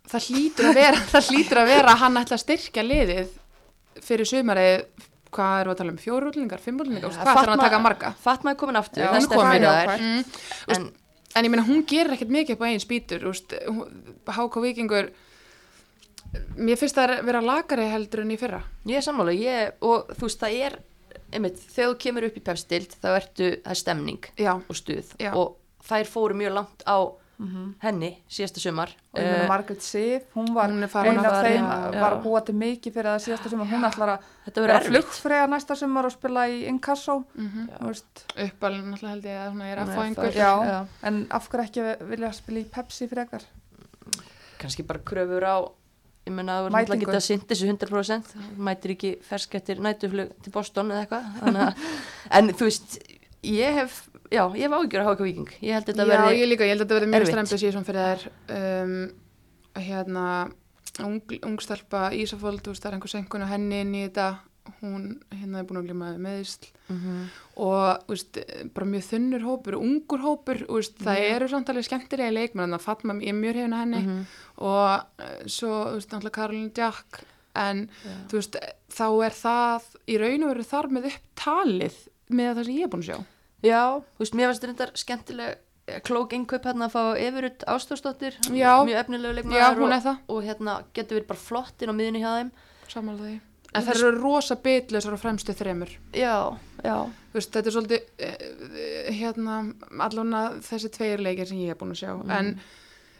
[0.09, 3.35] það hlýtur að vera það hlýtur að vera að hann ætla að styrkja liðið
[4.07, 4.87] fyrir sumarið
[5.29, 8.13] hvað við að tala um, fjóru útlendingar, fimm útlendingar hvað ætlar hann að taka marga?
[8.23, 10.23] Fatma er komin aftur, Já, það komin, það já, Mm.
[10.75, 10.89] en
[11.37, 13.53] En ég meina, hún gerir ekkert mikið upp á einn spýtur, úst,
[14.25, 15.11] Háka Víkingur
[16.57, 18.61] mér finnst það að vera lagari heldur en í fyrra.
[18.89, 20.79] Ég er sammála ég, og þú veist það er
[21.33, 25.15] einmitt, þegar þú kemur upp í pefstild þá ertu, það er stemning Já, og stuð
[25.21, 25.31] Já.
[25.37, 25.57] og
[25.89, 26.97] þær fóru mjög langt á
[27.79, 28.89] henni síðasta sumar.
[29.13, 31.13] Og ég meina Eh, Margaret Sif, hún var Hún er farin.
[31.17, 32.01] ein að af þeim, já.
[32.01, 34.19] var búa til mikið fyrir það síðasta sumar, hún ætlar að
[34.59, 34.89] vera erfitt.
[34.91, 37.23] flugfrega næsta sumar og spila í Inkasso.
[37.35, 37.69] Mhm.
[37.79, 41.63] þú veist, uppalinn náttúrulega held ég að hún er að fá einhver en af hverju
[41.63, 43.41] ekki vilja spila í Pepsi frekar?
[44.59, 45.71] Kannski bara kröfur á
[46.29, 46.79] ég menna að þú Mætingu.
[46.79, 51.25] náttúrulega geta sint þessu 100% Þú mætir ekki fersk eftir nætuflug til Boston eða eitthvað.
[51.49, 51.87] Að-
[52.39, 52.99] en þú veist
[53.49, 53.99] ég hef,
[54.29, 56.73] já, ég hef áhyggjur að háka viking ég held þetta Já, verði ég líka, ég
[56.75, 57.35] held að þetta verði mjög erfitt.
[57.35, 58.25] strempið síðan fyrir þær.
[58.59, 58.95] Um,
[59.79, 60.25] hérna
[61.05, 64.25] ung, ungstelpa Ísafold, þú veist, það er einhver senkun á henni inn í þetta,
[64.81, 67.25] hún hérna er búin að glíma við meðisl Mhm.
[67.57, 68.37] og þú veist,
[68.73, 71.35] bara mjög þunnur hópur ungur hópur, veist, það Mhm.
[71.35, 74.25] eru samt alveg skemmtilega leikmenn, þannig að Fatma ég er mjög hefina henni Mhm.
[74.57, 77.23] og uh, svo, veist, náttúrulega Karolín Jack
[77.55, 77.89] en,
[78.27, 78.55] þú veist,
[78.89, 81.97] þá er það í raun og veru þar með upptalið
[82.31, 83.25] með það sem ég er búin að sjá
[83.61, 84.01] Já,
[84.33, 85.57] mér finnst þetta skemmtileg
[85.89, 88.89] eh, klók innkaup hérna að fá Everut Ástórsdóttir mjög Já, hún
[89.97, 92.51] og, það, og hérna getur verið bara flott inn á miðunni hjá þeim
[92.87, 93.39] samanlega því
[93.73, 95.91] en það eru rosa bitlausar á fremstu þremur.
[96.15, 96.95] Já, já,
[97.35, 99.61] veist, þetta er svolítið uh, hérna,
[100.07, 102.13] allan þessi tveir leikir sem ég er búin að sjá.
[102.17, 102.37] Mhm.
[102.37, 102.53] en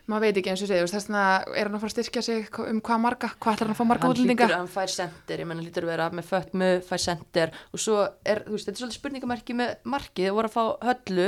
[0.10, 1.24] maður veit ekki eins og segja, þess vegna
[1.54, 3.86] er hann að fara að styrkja sig um hvað marga, hvað ætlar hann að fá
[3.92, 4.48] marga hann útlendinga?
[4.48, 8.00] hlýtur, hann fær sender ég menna hlýtur að vera með fötmu, fær sender og svo
[8.26, 11.28] er, veist, þetta er svolítið spurningamarki með markið, voru að fá höllu.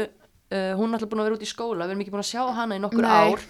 [0.52, 2.32] Uh, hún er alltaf búin að vera út í skóla við erum ekki búin að
[2.34, 3.12] sjá hana í nokkur Nei.
[3.22, 3.46] ár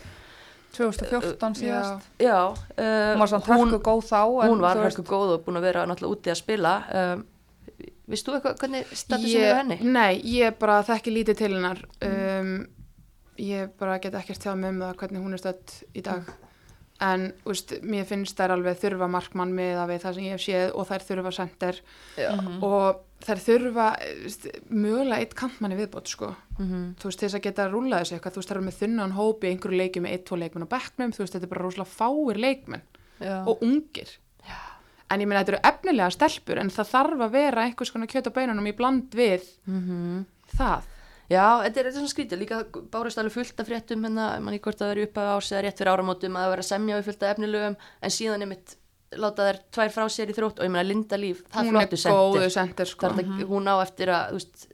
[0.78, 1.60] 2014 Já.
[1.62, 2.10] síðast.
[2.22, 5.68] Já, uh, hún var samt hörku góð þá hún var hörku góð og búin að
[5.68, 6.76] vera náttúrulega úti að spila.
[6.92, 7.28] Um,
[8.12, 9.78] Vist þú eitthvað, hvernig statusinn er á henni?
[9.88, 11.80] Nei, ég bara þekki lítið til hennar.
[12.04, 12.56] Um,
[13.40, 16.32] ég bara get ekkert tjáð með um það hvernig hún er stödd í dag
[17.02, 20.44] en úst, mér finnst þær alveg þurfa markmann með að við það sem ég hef
[20.46, 21.80] séð og þær þurfa sender
[22.18, 22.30] Já.
[22.62, 23.88] og þær þurfa
[24.28, 26.96] úst, mögulega eitt kantmanni viðbót sko Mhm.
[27.02, 29.16] þú veist, þess að geta að rúla þessu eitthvað, þú veist, það eru með þunnan
[29.18, 31.64] hópi í einhverju leikjum með eitt, tvo leikmenn á bekknum, þú veist, þetta er bara
[31.66, 32.82] rosalega fáir leikmenn
[33.20, 33.44] Já.
[33.48, 34.18] og ungir.
[35.12, 38.30] En ég meina, þetta eru efnilega stelpur, en það þarf að vera einhvers konar kjöt
[38.30, 40.26] á beinunum í bland við Mhm.
[40.56, 40.84] það.
[41.32, 42.58] Já, þetta er, þetta er svona skrítið, líka
[42.92, 45.62] bárust alveg fullt af fréttum hérna, mann í hvort það veri upp af ás eða
[45.68, 48.50] rétt fyrir áramótum að það vera að semja við fullt af efnilögum en síðan er
[48.52, 48.76] mitt
[49.22, 50.60] láta þær tvær frá sér í þrótt.
[50.60, 53.08] Og ég meina Linda Líf, það er hún er flottu góðu sendir sendir, sko.
[53.08, 54.68] það er þetta, hún á eftir að, þú veist,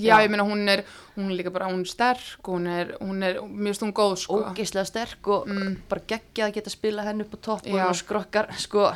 [0.00, 0.80] Já, ég meina, hún er,
[1.16, 4.14] hún er líka bara, hún er sterk, hún er, hún er, mér finnst hún góð,
[4.22, 4.38] sko.
[4.48, 5.74] ógeislega sterk og Mm.
[5.90, 8.86] bara geggja að geta spila henn upp á topp og skrokkar, sko.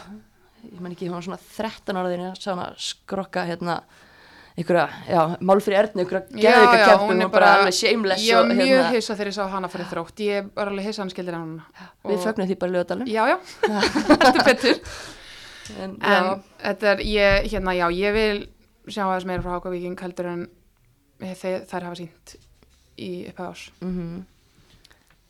[0.65, 3.83] Ég man ekki, hún var svona 13 ára þegar ég sá hana skrokka hérna
[4.57, 8.45] einhverja, já, málfri erðni einhverja já, hún er var bara bara- alveg shameless Ég var
[8.45, 10.21] og mjög hérna, hissa þegar ég sá hana fyrir þrótt.
[10.23, 11.63] Ég var alveg hissa hann skildir hann.
[12.05, 14.79] við fögnum því bara lögadalum Já, já, þetta er betur.
[15.81, 18.45] en, En já, þetta er, ég, hérna, já, ég vil
[18.87, 20.47] sjá aðeins meira frá Háka Víking heldur en
[21.19, 22.37] þeir, þær hafa sínt
[23.01, 23.71] í upphæðás.
[23.81, 24.23] mhm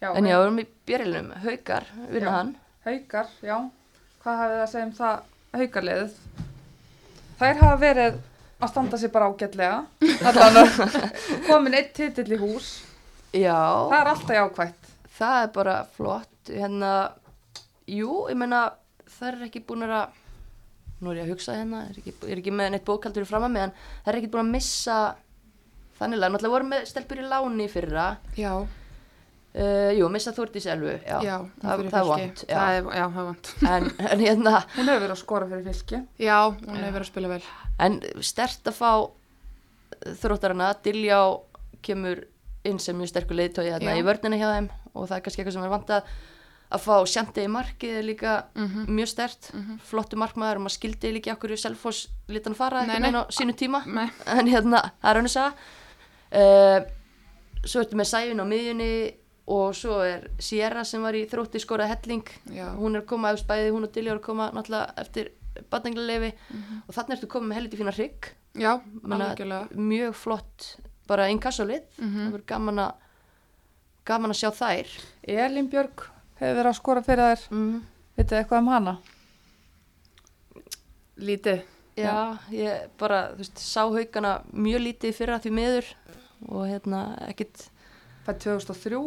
[0.03, 2.35] já, En já, við erum í björilnum, haukar, vinna Já.
[2.37, 2.55] hann.
[2.85, 3.57] haukar, já
[4.25, 5.21] hvað hafið það að segja um það
[5.55, 6.15] haukarliðið
[7.41, 8.19] þær hafa verið
[8.65, 9.85] að standa sér bara ágætlega.
[11.49, 12.71] Komin eitt titill í hús.
[13.35, 13.59] Já,
[13.91, 14.93] það er alltaf jákvætt.
[15.15, 16.31] Það er bara flott.
[16.51, 16.93] Hérna,
[17.89, 18.67] jú, ég meina,
[19.17, 20.17] það er ekki búin að,
[21.01, 23.55] nú er ég að hugsa hérna, er ekki, er ekki með neitt bókaldur fram að
[23.55, 24.99] mig, en það er ekki búin að missa
[25.99, 28.07] þannig að náttúrulega voru með stelpur í láni fyrra.
[28.39, 28.53] Já,
[29.55, 31.19] Uh, jú, missa Þórdís Elfu, já.
[31.23, 32.55] já, það, það er vond, já.
[32.59, 33.51] Það er, já, það er vond.
[33.71, 37.11] En, en hérna, hún hefur verið að skora fyrir fylki Já, hún hefur verið að
[37.13, 37.43] spila vel.
[37.87, 38.91] En stert að fá
[40.25, 41.21] þróttarana, Diljá
[41.87, 42.25] kemur
[42.67, 43.79] inn sem mjög sterkur leiðtói Já.
[43.95, 46.13] í vörnina hjá þeim og það er kannski eitthvað sem er vantað
[46.75, 48.87] að fá sjandi í markið er líka Mhm.
[48.91, 49.51] mjög stert,
[49.87, 53.11] flottu markmaður og maður skildi líka okkur í Selfoss litan fara Nei, einhvern nei.
[53.13, 54.09] veginn á sínu tíma Nei.
[54.27, 55.55] en hérna, það er önnur saga
[56.35, 56.81] uh,
[57.65, 58.91] svo ertu með Sævin á miðjunni
[59.47, 62.29] og svo er Sierra sem var í þrótti skoraði helling.
[62.55, 62.71] Já.
[62.79, 65.33] hún er að koma, eftir bæði hún og Diljá er að koma náttúrulega eftir
[65.71, 66.33] batningleifi
[66.89, 68.31] og þannig ertu komið með helviti fína hrygg.
[68.55, 68.81] Já,
[69.77, 70.77] mjög flott
[71.07, 72.15] bara inkassolið Mhm.
[72.27, 72.93] það verður gaman að
[74.05, 74.87] gaman að sjá þær.
[75.29, 76.07] Elin Björg
[76.41, 77.49] hefur verið að skora fyrir þær.
[77.51, 77.83] Mm.
[78.17, 78.99] vitið eitthvað um hana?
[81.19, 81.63] Lítið.
[81.97, 85.91] já, ég bara þú veist, sá haugana mjög lítið í fyrra því miður.
[86.49, 87.69] Og hérna ekkit
[88.27, 89.03] fætt 2003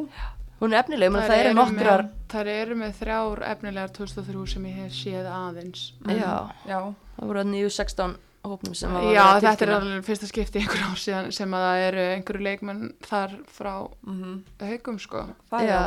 [0.61, 4.79] hún er efnileg, Þær það eru nokkrar Þær eru með þrjár efnilegar 2003 sem ég
[4.83, 5.83] hef séð aðeins.
[6.09, 6.31] já,
[6.67, 6.79] já,
[7.17, 8.15] það voru að nýju 16
[8.47, 11.65] hópnum sem var Já, að þetta er alveg fyrsta skipti einhver ár síðan sem að
[11.67, 13.73] það eru einhverju leikmenn þar frá
[14.07, 15.25] mm haugum sko.
[15.51, 15.81] það já,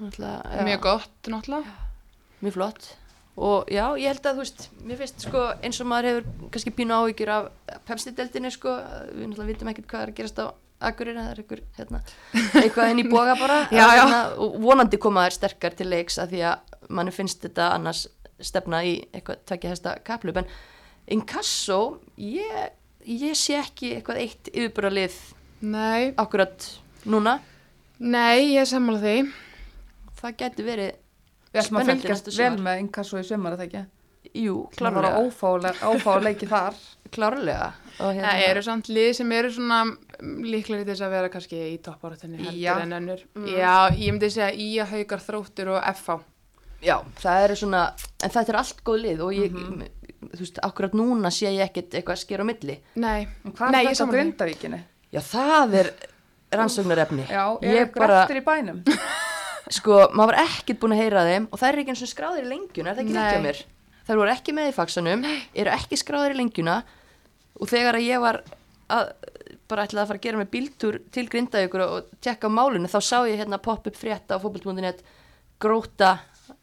[0.00, 1.74] náttúrulega, Mjög gott, náttúrulega.
[2.42, 2.88] mjög flott.
[3.36, 6.72] Og já, ég held að þú veist mér finnst sko eins og maður hefur kannski
[6.72, 7.50] pínu áhyggjur af
[7.84, 8.70] pepsi-deltinni sko,
[9.12, 10.46] við náttúrulega vitum ekkert hvað er að gerast á
[10.80, 12.00] Akureyri, það er einhver hérna,
[12.60, 14.02] eitthvað inn í boga bara Já, já.
[14.02, 18.02] hérna, og vonandi koma þær sterkar til leiks að því að manni finnst þetta annars
[18.44, 20.50] stefna í eitthvað tvekja hesta kaplup en
[21.16, 21.78] inkasso
[22.20, 22.70] ég,
[23.08, 25.16] ég sé ekki eitthvað eitt yfirbúralið
[25.64, 26.66] Nei, akkurat
[27.08, 27.38] núna
[27.96, 29.14] nei, ég er sammála því.
[30.20, 30.90] það gæti verið
[31.56, 33.84] Við ætlum að Spennandi fylgjast vel með inkasso í sumar, er það ekki?
[34.42, 35.06] jú, Það var
[35.94, 36.74] ófáleiki þar.
[37.14, 41.14] Klárlega og hérna, Það eru samt lið sem eru svona mm, líklegri til þess að
[41.16, 43.22] vera kannski í toppáratunni heldur en önnur.
[43.36, 43.46] Mm.
[43.56, 46.18] Já, ég myndi segja í að haukar þróttur og FH.
[46.84, 47.84] já, það eru svona
[48.22, 49.86] en þetta er allt góð lið og ég Mhm.
[50.32, 53.84] þú veist, akkurat núna sé ég ekkert eitthvað sker á milli Nei, En hvað Nei,
[53.86, 54.12] er þetta á.
[54.12, 54.80] Grindavíkinu?
[55.12, 55.90] já, það er
[56.52, 58.82] rannsóknarefni Já, er ég ykkur bara, eftir í bænum?
[59.76, 62.44] sko, maður var ekkert búin að heyra þeim og það er ekki eins og skráðir
[62.46, 63.24] í lengjuna, er það ekki Nei.
[63.26, 63.62] ekki á mér
[64.06, 66.76] þær voru ekki með í faxanum, eru ekki skráðir í lengjuna
[67.60, 68.40] og þegar að ég var
[68.92, 69.10] að,
[69.70, 73.18] bara ætlaði að fara að gera með bíltúr til Grindavíkur og tjekka málinu, þá sá
[73.28, 75.02] ég hérna pop-up frétta á fótboll.net
[75.62, 76.16] gróta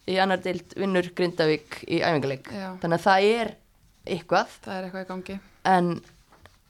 [0.07, 2.69] í annar deild vinnur Grindavík í æfingarleik Já.
[2.83, 3.53] þannig að það er
[4.13, 5.37] eitthvað það er eitthvað í gangi.
[5.73, 5.89] en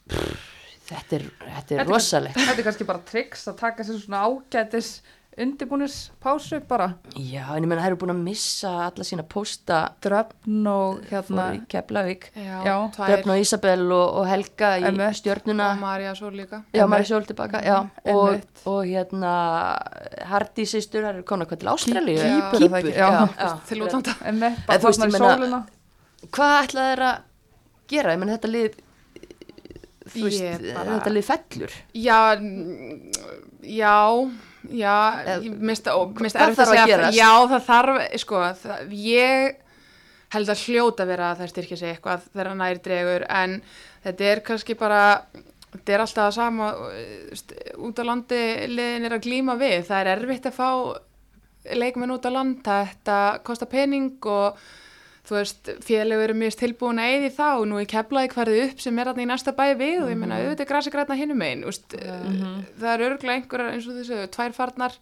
[0.09, 0.47] pff,
[0.89, 4.23] þetta er, þetta er Þetta rosalegt Þetta er kannski bara triks að taka sér svona
[4.27, 4.93] ágætis
[5.37, 6.93] undirbúnis pásu bara.
[7.17, 11.45] já, en ég menna, þær eru búin að missa alla sína pósta Dröfn og hérna,
[11.71, 12.27] Keflavík
[13.09, 15.17] Dröfn og Isabel og, og Helga í Einmitt.
[15.21, 16.63] stjörnuna og Marja svo líka.
[16.73, 16.85] Já.
[16.87, 17.79] Mari Sjól tilbaka, já,
[18.13, 19.33] og, og hérna
[20.29, 22.95] Hardy sýstur, það eru konar hvað til Ástralíu Kýpur, það ekki?
[22.97, 23.59] Já.
[23.67, 25.63] Til útlanda.
[26.33, 27.21] Hvað ætlaði þeir að
[27.89, 28.13] gera?
[28.13, 28.81] Ég menn þetta lið
[30.13, 33.11] þú veist, bara- þetta lið fellur Já, mm,
[33.63, 33.95] já,
[34.71, 34.95] já,
[35.25, 37.17] Eð- ég mista, ó, mista Hvað þarf að segja- gerast?
[37.17, 39.55] Já, það þarf, sko, það, ég
[40.33, 43.61] held að hljóta vera að það styrkja sig eitthvað þegar nær dregur, en
[44.05, 45.01] þetta er kannski bara,
[45.75, 46.71] þetta er alltaf það sama,
[47.77, 50.69] út á landi liðin er að glíma við, það er erfitt að fá
[51.75, 54.57] leikmenn út á land, þetta kostar pening og
[55.23, 58.83] þú veist, félagur eru mjög tilbúin að eyði þá og nú er keflaði hverði upp
[58.83, 61.43] sem er þarna í næsta bæ við og ég meina auðvitað er grasi græna hinum
[61.45, 64.97] einn það er örgulega einhverjar eins og þessu tvær farnar.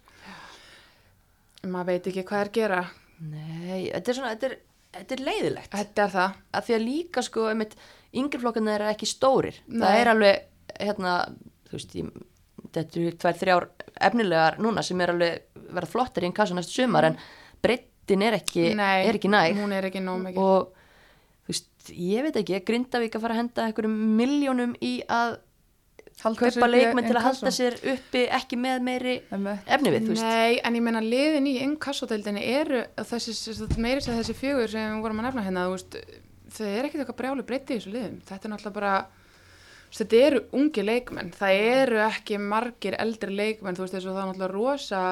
[1.62, 2.82] Maður veit ekki hvað er að gera.
[3.22, 4.56] Nei, þetta er svona, þetta er,
[4.98, 5.74] þetta er leiðilegt.
[5.74, 6.38] Þetta er það.
[6.50, 7.76] Að því að líka sko, einmitt,
[8.18, 9.60] yngri flokkarnir eru ekki stórir.
[9.68, 10.00] Það Nei.
[10.00, 10.48] er alveg,
[10.80, 11.12] hérna
[11.68, 12.10] þú veist, ég,
[12.72, 13.68] þetta eru tvær, þrjár
[14.08, 17.18] efnilegar núna sem er alveg verða flottar í einn kassu næstu sumar en
[18.02, 19.56] breyttin er ekki, Nei, er ekki næg.
[19.56, 20.02] hún er ekki
[20.36, 20.72] og
[21.46, 25.38] veist, ég veit ekki Grindavík að fara að henda einhverjum miljónum í að
[26.22, 29.14] Halda kaupa leikmenn til að halda sér uppi ekki með meiri
[29.66, 33.32] efni við, Nei, en ég meina liðin í innkassodeildinni eru þessi,
[33.80, 35.96] meiri sem þessi fjögur sem við vorum að nefna hérna, veist,
[36.52, 38.20] þau er ekkert eitthvað brjálu breytti í þessu liðum.
[38.28, 38.92] Þetta er náttúrulega bara,
[39.98, 44.30] þetta eru ungi leikmenn, það eru ekki margir eldri leikmenn, þú veist, þessu það er
[44.30, 45.02] náttúrulega rosa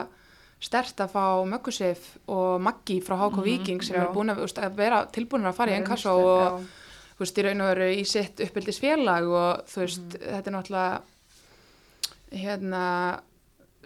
[0.60, 4.02] stert að fá Mögusif og Maggi frá HK Viking sem já.
[4.02, 6.66] er búin að, að vera tilbúin að fara í reynslu, og
[7.14, 11.00] þú veist, í raun og veru í sitt uppbyldisfélag og þú veist, þetta er náttúrulega
[12.40, 12.84] hérna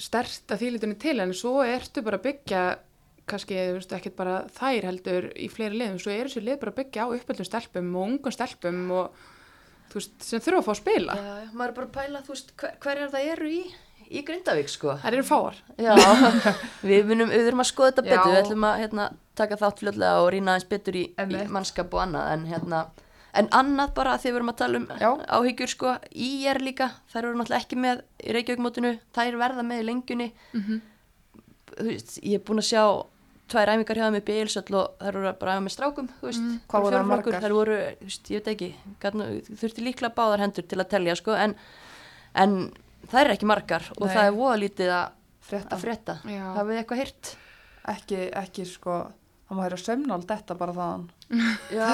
[0.02, 2.64] stert að þýlitunni til en svo ertu bara að byggja
[3.30, 6.74] kannski, þú veist, ekkert bara þær heldur í fleiri liðum, svo eru þessi lið bara
[6.74, 9.22] að byggja á uppbyldum stelpum og ungum stelpum og
[9.92, 11.16] þú veist, sem þurfa að fá að spila.
[11.16, 13.62] Já, maður er bara að pæla, þú veist, hver, hverjar það eru í,
[14.14, 14.94] í Grindavík, sko.
[15.02, 15.94] þær eru fáar Já,
[16.90, 18.10] við munum, við þurfum að skoða þetta Já.
[18.14, 19.06] betur, við ætlum að hérna,
[19.40, 22.82] taka þátt fljóðlega og rýna aðeins betur í, í mannskap og annað, en hérna,
[23.34, 25.08] en annað bara að því við erum að tala um Já.
[25.38, 29.82] áhyggjur, sko, í er líka, þær eru náttúrulega ekki með í Reykjavíkmótinu, þær verða með
[29.82, 30.28] í lengjunni,
[31.74, 32.84] þú veist, ég er búin að sjá
[33.50, 36.06] tvær æfingar hjá þeim upp í Eilsöll og þær voru bara að æfa með strákum,
[36.20, 36.54] þú veist, Mm.
[36.70, 37.34] Hvað voru það margar?
[37.42, 38.68] þær voru, þú veist, ég veit ekki,
[39.60, 41.54] þurfti líklega báðar hendur til að telja, sko, en,
[42.40, 42.54] en
[43.10, 44.14] það er ekki margar og Nei.
[44.14, 45.74] það er voða lítið að Frétta.
[45.76, 47.30] að frétta, hafið þið eitthvað hýrt?
[47.92, 48.94] Ekki, ekki sko,
[49.48, 51.02] það má hæra sömnál þetta bara þaðan.
[51.76, 51.88] Já,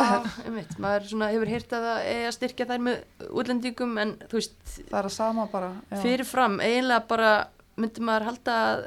[0.47, 4.39] einmitt, maður svona hefur hýrt að það eigi að styrkja þær með útlendingum en þú
[4.39, 4.55] veist,
[4.91, 5.73] Það er að sama bara.
[5.91, 5.97] já.
[6.05, 7.33] fyrirfram eiginlega bara
[7.81, 8.87] myndi maður halda að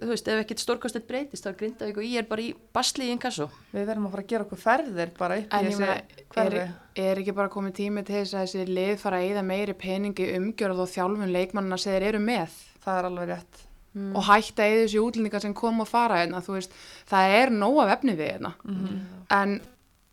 [0.00, 3.08] þú veist, ef ekkert stórkostið breytist þá er Grindavík og ég er bara í basli
[3.08, 5.88] í inkasso Við verðum að fara að gera okkur ferðir bara upp en í þessi
[5.88, 6.64] er, hverfi.
[7.06, 10.30] er ekki bara komið tími til þess að þessi lið fara að eyða meiri peningi
[10.38, 13.60] umgjörð og þjálfun leikmannina sem þeir eru með Það er alveg rétt.
[13.92, 14.14] Mm.
[14.16, 16.72] og hætta eða þessi útlendingar sem kom og fara hérna, þú veist,
[17.10, 19.00] það er nóg af efni við hérna, Mhm.
[19.30, 19.60] en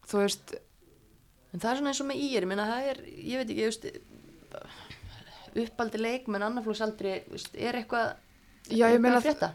[0.05, 0.51] þú veist,
[1.53, 3.49] en það er svona eins og með í er, ég meina það er ég veit
[3.49, 3.86] ekki, ég veist
[5.63, 8.11] uppaldi leikmenn, annarflóksaldri veist, er eitthvað
[8.69, 9.53] já ég meina að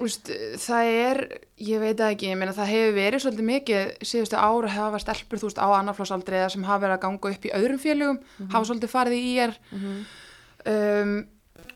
[0.00, 0.30] veist,
[0.62, 1.20] það er,
[1.62, 5.38] ég veit það ekki, ég meina það hefur verið svolítið mikið síðustu ára hafa stelpur,
[5.42, 8.20] þú veist, á annarflósaldri eða sem hafa verið að ganga upp í öðrum félögum,
[8.52, 9.56] hafa svolítið farið í IR
[10.72, 11.16] um,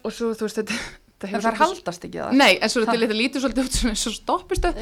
[0.06, 0.78] og svo þú veist þetta,
[1.26, 2.32] En þær svolítið- haldast ekki það?
[2.36, 4.72] Nei, en svo þetta þetta lítur svolítið út svona eins og stoppistu.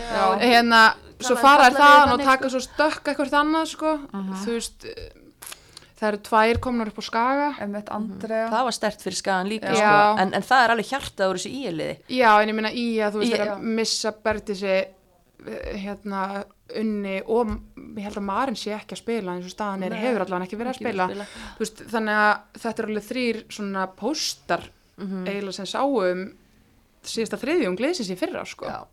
[0.41, 0.81] Hérna,
[1.23, 3.93] svo Þannig að fara þær falla þaðan við og taka svo stökk eitthvað annað sko,
[4.43, 4.87] þú veist
[5.99, 8.49] það eru tvær komnar upp á skaga Emmett Andrea.
[8.51, 9.79] það var stert fyrir skagan líka Já.
[9.79, 10.23] sko.
[10.25, 13.13] en, en það er alveg hjartað úr þessu íliði Já, en ég minna í að
[13.15, 13.55] þú veist þeir já.
[13.55, 16.23] að missa Bertisi eh, hérna
[16.81, 17.51] unni og
[17.99, 20.57] ég held að Marin sé ekki að spila eins og staðan er hefur allan ekki
[20.59, 25.25] verið að spila, að Þú veist, þannig að þetta er alveg þrýr svona póstar Mhm.
[25.27, 26.21] eiginlega sem sáum
[27.05, 28.67] síðasta þriðjung liðsins í fyrra sko.
[28.71, 28.87] Já.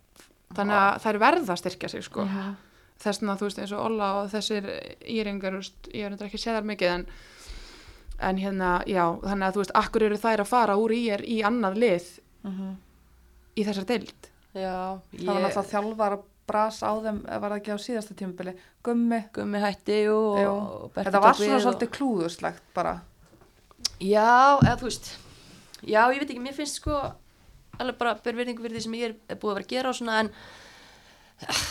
[0.57, 2.25] þannig að það er verða að styrkja sig sko.
[2.25, 2.55] Mhm.
[3.03, 4.67] Þess vegna þú veist eins og Olla og þessir
[5.05, 5.57] íringar,
[5.93, 7.05] ég er ekki að segja þar mikið en,
[8.29, 11.21] en hérna já, þannig að þú veist, akkur eru þær að fara úr í er
[11.25, 12.09] í annað lið
[12.43, 12.69] Mhm.
[13.55, 17.71] í þessar deild Já, Það var náttúrulega þjálfar að brasa á þeim, var það ekki
[17.71, 19.19] á síðasta tímubili, gummi.
[19.31, 22.95] Gummi hætti jú, og, og Þetta var svona og- svolítið klúðuslegt bara.
[24.01, 25.11] Já, eða þú veist
[25.87, 26.97] Já, ég veit ekki, mér finnst sko
[27.79, 29.95] alveg bara berverðingu fyrir því sem ég er, er búið að vera að gera og
[29.97, 30.29] svona en
[31.47, 31.61] ah,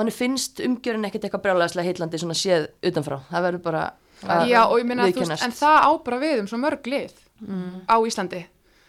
[0.00, 3.82] manni finnst umgjörun ekkert eitthvað brjálæðislega heitlandi svona séð utanfrá, það verður bara
[4.26, 6.88] að já, og ég minna, þú veist, en það á bara við um svo mörg
[6.90, 7.12] lið
[7.44, 7.74] mm.
[7.86, 8.40] á Íslandi.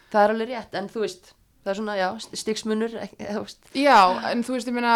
[0.10, 1.34] Það er alveg rétt, en þú veist
[1.64, 2.08] það er svona, já,
[2.42, 2.96] stiksmunur
[3.78, 4.00] Já,
[4.32, 4.96] en þú veist, ég meina,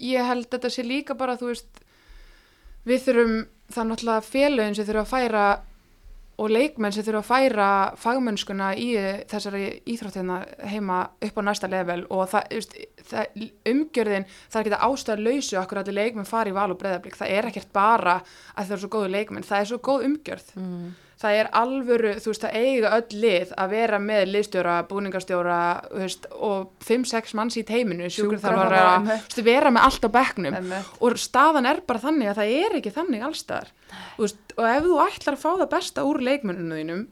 [0.00, 1.82] ég held þetta sé líka bara, þú veist,
[2.88, 3.36] við þurfum,
[3.72, 5.44] það er náttúrulega félögin sem þurfa að færa
[6.40, 7.68] og leikmenn sem þurfa að færa
[8.00, 8.88] fagmennskuna í
[9.30, 10.38] þessari íþróttina
[10.72, 12.76] heima upp á næsta level og það, veist,
[13.10, 16.80] það umgjörðin, það er ekki það ástæða lausu okkur allir leikmenn fari í val og
[16.80, 18.18] breyðablík, það er ekkert bara
[18.56, 20.52] að það er svo góðu leikmenn, það er svo góð umgjörð.
[20.56, 20.92] mm.
[21.22, 25.58] Það er alvöru, þú veist, það eiga öll lið að vera með liðstjóra, búningastjóra
[25.94, 28.18] veist, og 5-6 manns í teiminu, veist,
[29.46, 30.10] vera með allt á
[30.60, 30.92] Emmett.
[31.00, 33.72] og staðan er bara þannig að það er ekki þannig allstaðar,
[34.18, 37.06] og ef þú ætlar að fá það besta úr leikmenninu þínum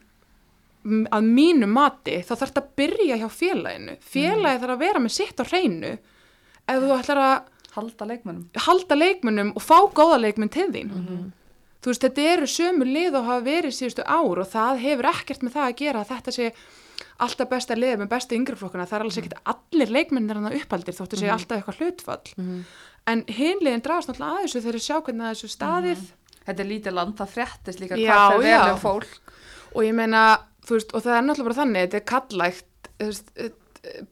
[1.12, 3.96] að mínu mati þá þarf þetta að byrja hjá félaginu.
[4.00, 5.90] Félagi þarf að vera með sitt á hreinu.
[6.70, 7.34] Ef þú ætlar að
[7.70, 8.46] Halda leikmennum.
[8.66, 10.88] halda leikmennum og fá góða leikmenn til þín
[11.80, 15.44] þú veist, þetta eru sömu lið og hafa verið síðustu ár og það hefur ekkert
[15.46, 16.50] með það að gera að þetta sé
[17.20, 21.20] alltaf besta lið með bestu yngreflokkuna, það er alveg ekkert allir leikmennir hann uppaldir þóttu
[21.20, 22.64] sé alltaf eitthvað hlutfall.
[23.08, 26.02] En hinliðin drafast náttúrulega að þessu þegar þeir sjá hvernig að þessu staðið.
[26.46, 29.34] Þetta er lítið land, það fréttist líka Já, hvað það vel um fólk.
[29.74, 30.22] og ég meina,
[30.66, 33.32] þú veist, og það er náttúrulega bara þannig, þetta er kallægt þú veist,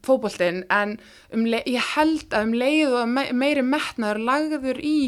[0.04, 0.94] fótboltinn en
[1.34, 4.98] um ég held að um leið og me meiri metnaður lagður í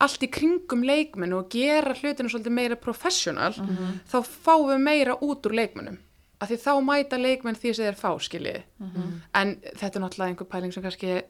[0.00, 3.52] allt í kringum leikmenn og gera hlutinu svolítið meira professional
[4.10, 5.98] þá fáum við meira út úr leikmennum
[6.40, 8.62] af því þá mæta leikmenn því sem þeir fá skiljiði
[9.34, 11.22] en þetta er náttúrulega einhver pæling sem kannski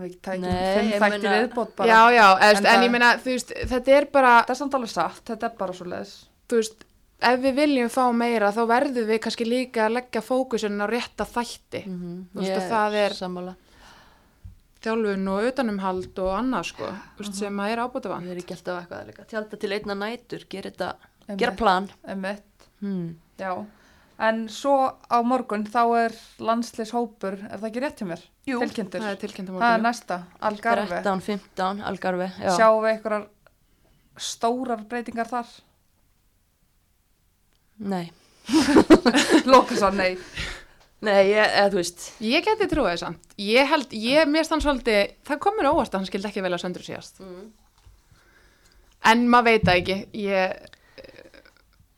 [0.00, 1.88] Við tækjum Nei, fimm ég þætti meina- viðbót bara.
[1.90, 4.74] já, já, eðst, En en, ég meina þú veist, þetta er bara Þetta er samt
[4.78, 6.12] alveg satt, þetta er bara svo leiðis.
[6.48, 6.84] þú veist,
[7.20, 11.26] ef við viljum fá meira þá verðum við kannski líka að leggja fókusin á rétta
[11.26, 12.24] þætti Mhm.
[12.32, 13.54] Þú veist, og það er- sammála,
[14.84, 18.56] þjálfun og utanumhald og annað sko, þú veist, sem að er ábútafan ég er ekki
[18.56, 20.88] alltaf eitthvað líka tjálta til einna nætur, gera þetta
[21.26, 21.40] Einmitt.
[21.42, 23.10] gera plan Emmett, hmm.
[23.40, 23.52] já.
[24.20, 24.74] En svo
[25.08, 28.24] á morgun þá er landslýshópur, er það ekki rétt hjá mér?
[28.48, 28.60] Jú.
[28.60, 29.00] Tilkynntur.
[29.00, 30.18] það er tilkynnt á Það er morgun næsta,
[30.50, 31.02] Algarve.
[31.04, 32.50] 13, 15, Algarve já.
[32.56, 33.28] Sjáum við einhverjar
[34.20, 35.52] stórar breytingar þar?
[37.80, 38.10] Nei,
[39.52, 40.16] Lókasa, nei.
[41.00, 42.08] Nei, ég, eða þú veist.
[42.20, 43.30] Ég geti trúið þess samt.
[43.40, 46.62] Ég held, ég mér stann svolítið það komur óvart að hann skildi ekki vel að
[46.64, 47.22] söndur síðast.
[47.24, 47.48] Mm.
[49.12, 49.98] en maður veit það ekki.
[50.26, 50.68] Ég,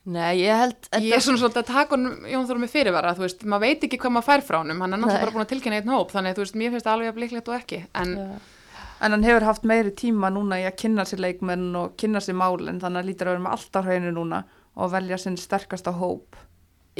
[0.02, 3.44] Nei, ég held ég er svona svolítið að taka honum Jón með fyrirvara, þú veist,
[3.46, 4.80] maður veit ekki hvað maður fær frá honum.
[4.82, 6.96] Hann er náttúrulega bara búin að tilkynna einn hóp þannig, þú veist, mér finnst það
[6.96, 7.78] alveg að bliklegt og ekki.
[8.02, 8.26] En Já.
[9.02, 12.36] En hann hefur haft meiri tíma núna í að kynna sér leikmenn og kynna sér
[12.38, 14.38] málinn, þannig að lítur að vera með allt á hreinu núna
[14.78, 16.38] og velja sinn sterkasta hóp.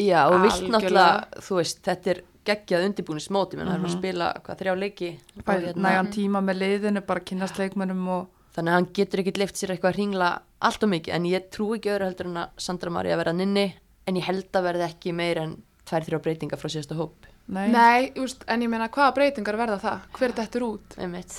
[0.01, 4.28] Já, og vilt náttúrulega, þú veist, þetta er geggjað undirbúnismóti, menn það er að spila
[4.43, 5.11] hvað, þrjá leiki
[5.47, 8.22] hérna, nægan tíma með liðinu, bara kynnast leikmennum og
[8.57, 10.30] þannig að hann getur ekkit leift sér eitthvað að ringla
[10.64, 13.66] allt og mikið, en ég trú ekki öðru heldur en að Sandra Maria verða nynni,
[14.09, 15.55] en ég held að verði ekki meir en
[15.86, 17.28] tvær, þrjá breytingar frá síðasta hóp.
[17.53, 20.99] Nei, nei, þú veist, en ég meina hvaða breytingar verða það, hver þetta er út?
[20.99, 21.38] Einmitt.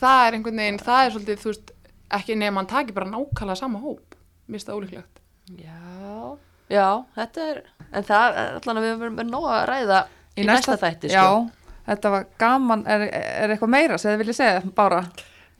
[0.00, 1.72] það er einhvern veginn, það er svolítið, þú veist
[2.16, 4.16] ekki nema hann taki bara nákvæmlega sama hóp.
[4.50, 5.20] Það ólíklegt.
[5.60, 6.38] Já,
[6.70, 6.86] já,
[7.18, 7.60] þetta er,
[7.90, 9.98] en það, allan að við verðum með nóg að ræða
[10.36, 11.74] í, næsta, þætti, Já, sko.
[11.90, 15.02] þetta var gaman, er, er eitthvað meira sem þið viljið segja, Bára?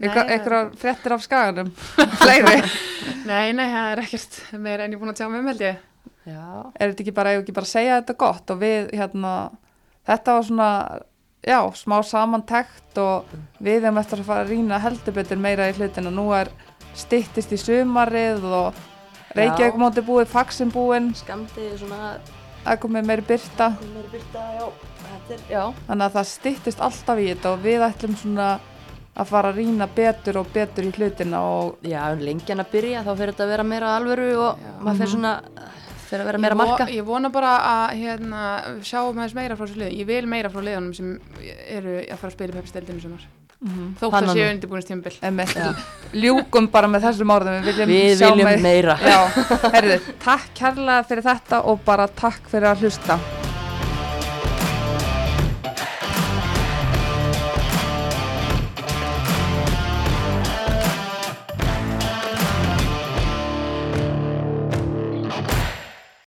[0.00, 1.70] Nei, Eitthvað, eitthvað fréttir af skaganum,
[2.22, 2.61] fleiri.
[3.28, 5.64] nei, nei, það er ekkert meira en ég er búin að tjá með um held
[5.66, 5.86] ég
[6.30, 6.44] Já,
[6.78, 9.32] er þetta ekki bara, eigum ekki bara að segja þetta gott og við, hérna,
[10.08, 10.68] þetta var svona,
[11.48, 15.74] já, smá samantekt og við hefum eftir að fara að rýna heldur betur meira í
[15.78, 16.12] hlutina.
[16.12, 16.50] Nú er
[17.00, 18.80] styttist í sumarið og
[19.37, 21.12] Reykjavík móti búið, faxin búinn.
[21.14, 22.16] skamdi svona
[22.66, 24.66] að komið meiri byrta Meiri byrta, já,
[25.31, 25.62] er, já.
[25.87, 28.49] þannig að það styttist alltaf í þetta og við ætlum svona
[29.20, 32.70] að fara að rýna betur og betur í hlutina og Já, um lengi hann að
[32.74, 35.33] byrja þá fyrir þetta að vera meira alvöru og maður fyrir svona,
[36.11, 36.87] fyrir að vera meira Ég vo- marka.
[37.01, 38.45] Ég vona bara að hérna,
[38.83, 39.99] sjáum aðeins meira frá þessu liðum.
[40.01, 41.14] Ég vil meira frá liðunum sem
[41.68, 43.01] eru að fara að spila í peppisteldinu
[43.61, 43.90] sumar.
[44.00, 45.16] Þótt að séu undirbúinist tímabil.
[45.22, 45.56] einmitt,
[46.14, 48.96] ljúkum bara með þessum orðum við viljum, Við sjá viljum meir- meira.
[49.04, 49.20] Já,
[49.76, 53.18] herðu, takk kærlega fyrir þetta og bara takk fyrir að hlusta